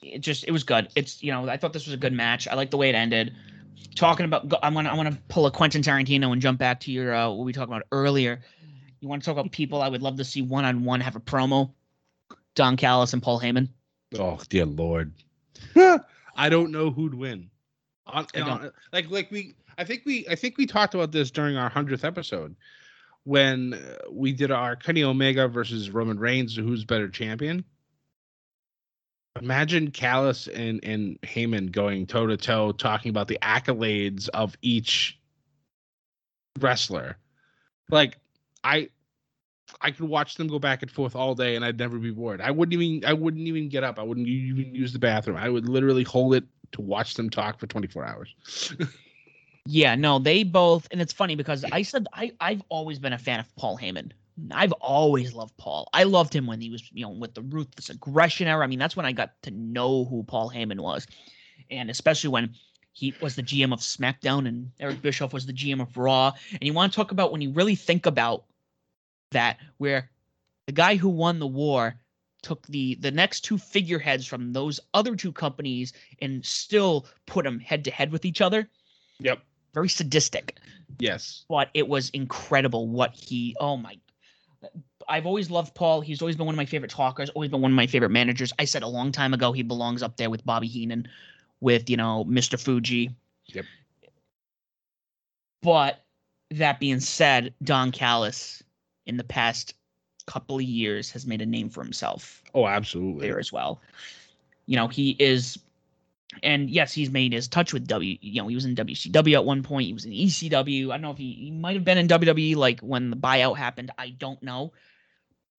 [0.03, 0.89] It just, it was good.
[0.95, 2.49] It's, you know, I thought this was a good match.
[2.49, 3.35] I like the way it ended.
[3.95, 6.81] Talking about, I want to, I want to pull a Quentin Tarantino and jump back
[6.81, 8.41] to your, uh, what we talked about earlier.
[9.01, 11.17] You want to talk about people I would love to see one on one have
[11.17, 11.73] a promo?
[12.55, 13.69] Don Callis and Paul Heyman.
[14.19, 15.13] Oh, dear Lord.
[16.37, 17.51] I don't know who'd win.
[18.07, 21.57] On, on, like like we I think we I think we talked about this during
[21.57, 22.57] our hundredth episode
[23.25, 27.65] when uh, we did our Kenny Omega versus Roman Reigns, who's better champion.
[29.41, 35.19] Imagine Callis and and Heyman going toe to toe, talking about the accolades of each
[36.61, 37.17] wrestler.
[37.91, 38.19] Like
[38.63, 38.89] I
[39.81, 42.41] I could watch them go back and forth all day and I'd never be bored.
[42.41, 43.99] I wouldn't even I wouldn't even get up.
[43.99, 45.37] I wouldn't even use the bathroom.
[45.37, 48.75] I would literally hold it to watch them talk for 24 hours.
[49.67, 53.19] yeah, no, they both and it's funny because I said I I've always been a
[53.19, 54.13] fan of Paul Heyman.
[54.51, 55.89] I've always loved Paul.
[55.93, 58.65] I loved him when he was, you know, with the ruthless aggression era.
[58.65, 61.07] I mean, that's when I got to know who Paul Heyman was.
[61.71, 62.55] And especially when
[62.93, 66.33] he was the GM of SmackDown and Eric Bischoff was the GM of Raw.
[66.51, 68.45] And you want to talk about when you really think about
[69.31, 70.11] that where
[70.67, 71.95] the guy who won the war
[72.43, 77.59] took the the next two figureheads from those other two companies and still put them
[77.61, 78.69] head to head with each other.
[79.21, 79.41] Yep.
[79.73, 80.59] Very sadistic.
[80.99, 81.45] Yes.
[81.49, 83.97] But it was incredible what he oh my
[85.09, 86.01] I've always loved Paul.
[86.01, 88.53] He's always been one of my favorite talkers, always been one of my favorite managers.
[88.59, 91.09] I said a long time ago he belongs up there with Bobby Heenan,
[91.61, 92.59] with, you know, Mr.
[92.59, 93.11] Fuji.
[93.47, 93.65] Yep.
[95.63, 96.03] But
[96.51, 98.63] that being said, Don Callis
[99.07, 99.75] in the past
[100.27, 102.43] couple of years has made a name for himself.
[102.55, 103.27] Oh, absolutely.
[103.27, 103.81] There as well.
[104.67, 105.59] You know, he is
[106.43, 108.17] and yes, he's made his touch with W.
[108.21, 109.87] You know, he was in WCW at one point.
[109.87, 110.91] He was in ECW.
[110.91, 113.57] I don't know if he, he might have been in WWE like when the buyout
[113.57, 113.91] happened.
[113.99, 114.73] I don't know,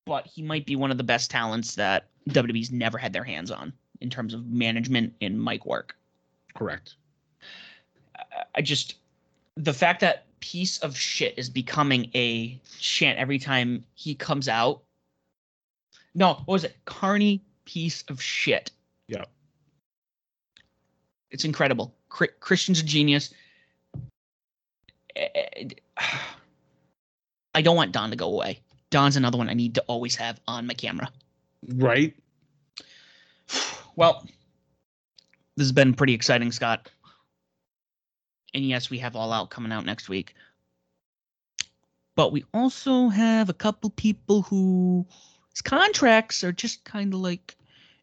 [0.06, 3.52] but he might be one of the best talents that WWE's never had their hands
[3.52, 5.96] on in terms of management and mic work.
[6.56, 6.96] Correct.
[8.56, 8.96] I just
[9.56, 14.82] the fact that piece of shit is becoming a chant every time he comes out.
[16.16, 16.76] No, what was it?
[16.86, 18.72] Carney piece of shit.
[19.08, 19.26] Yeah.
[21.34, 21.94] It's incredible.
[22.08, 23.34] Christian's a genius.
[27.56, 28.60] I don't want Don to go away.
[28.92, 31.10] Don's another one I need to always have on my camera.
[31.68, 32.16] Right.
[33.96, 34.28] Well,
[35.58, 36.90] this has been pretty exciting, Scott.
[38.54, 40.36] And yes, we have All Out coming out next week.
[42.16, 47.56] But we also have a couple people whose contracts are just kind of like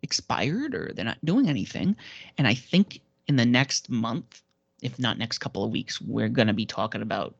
[0.02, 1.94] expired or they're not doing anything.
[2.36, 3.01] And I think
[3.31, 4.43] in the next month,
[4.82, 7.36] if not next couple of weeks, we're going to be talking about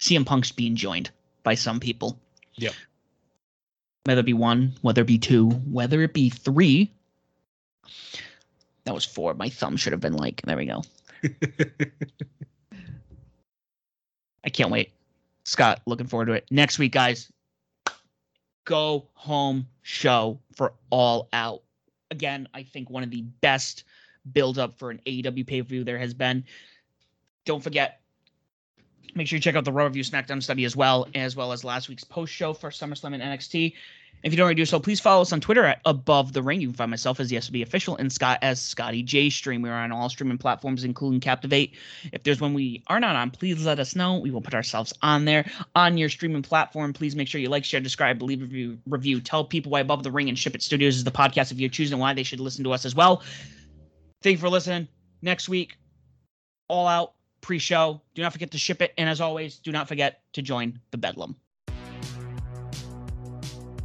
[0.00, 1.10] CM Punk's being joined
[1.42, 2.18] by some people.
[2.54, 2.70] Yeah.
[4.04, 6.90] Whether it be one, whether it be two, whether it be three.
[8.84, 9.34] That was four.
[9.34, 10.82] My thumb should have been like, there we go.
[14.44, 14.94] I can't wait.
[15.44, 16.46] Scott, looking forward to it.
[16.50, 17.30] Next week, guys,
[18.64, 21.60] go home show for All Out.
[22.10, 23.84] Again, I think one of the best
[24.32, 26.44] build up for an AEW pay per view there has been.
[27.44, 28.00] Don't forget,
[29.14, 31.64] make sure you check out the Raw Review SmackDown study as well, as well as
[31.64, 33.74] last week's post show for SummerSlam and NXT.
[34.24, 36.58] If you don't already do so, please follow us on Twitter at Above the Ring.
[36.58, 39.60] You can find myself as the SB official and Scott as Scotty J Stream.
[39.60, 41.74] We are on all streaming platforms, including Captivate.
[42.10, 44.18] If there's one we are not on, please let us know.
[44.18, 45.44] We will put ourselves on there
[45.76, 46.94] on your streaming platform.
[46.94, 49.20] Please make sure you like, share, subscribe, leave review, review.
[49.20, 51.68] Tell people why Above the Ring and Ship It Studios is the podcast if you're
[51.68, 53.22] choosing why they should listen to us as well.
[54.24, 54.88] Thank you for listening.
[55.20, 55.76] Next week,
[56.66, 58.00] all out pre-show.
[58.14, 60.96] Do not forget to ship it, and as always, do not forget to join the
[60.96, 61.36] Bedlam.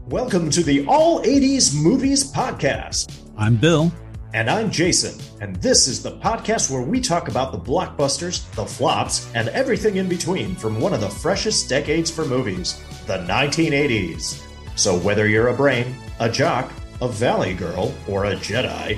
[0.08, 3.30] Welcome to the All 80s Movies Podcast.
[3.38, 3.92] I'm Bill.
[4.34, 5.20] And I'm Jason.
[5.42, 9.98] And this is the podcast where we talk about the blockbusters, the flops, and everything
[9.98, 14.42] in between from one of the freshest decades for movies, the 1980s.
[14.78, 16.72] So whether you're a brain, a jock,
[17.02, 18.98] a valley girl, or a Jedi,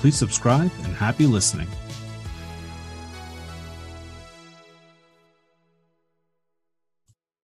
[0.00, 1.68] Please subscribe and happy listening.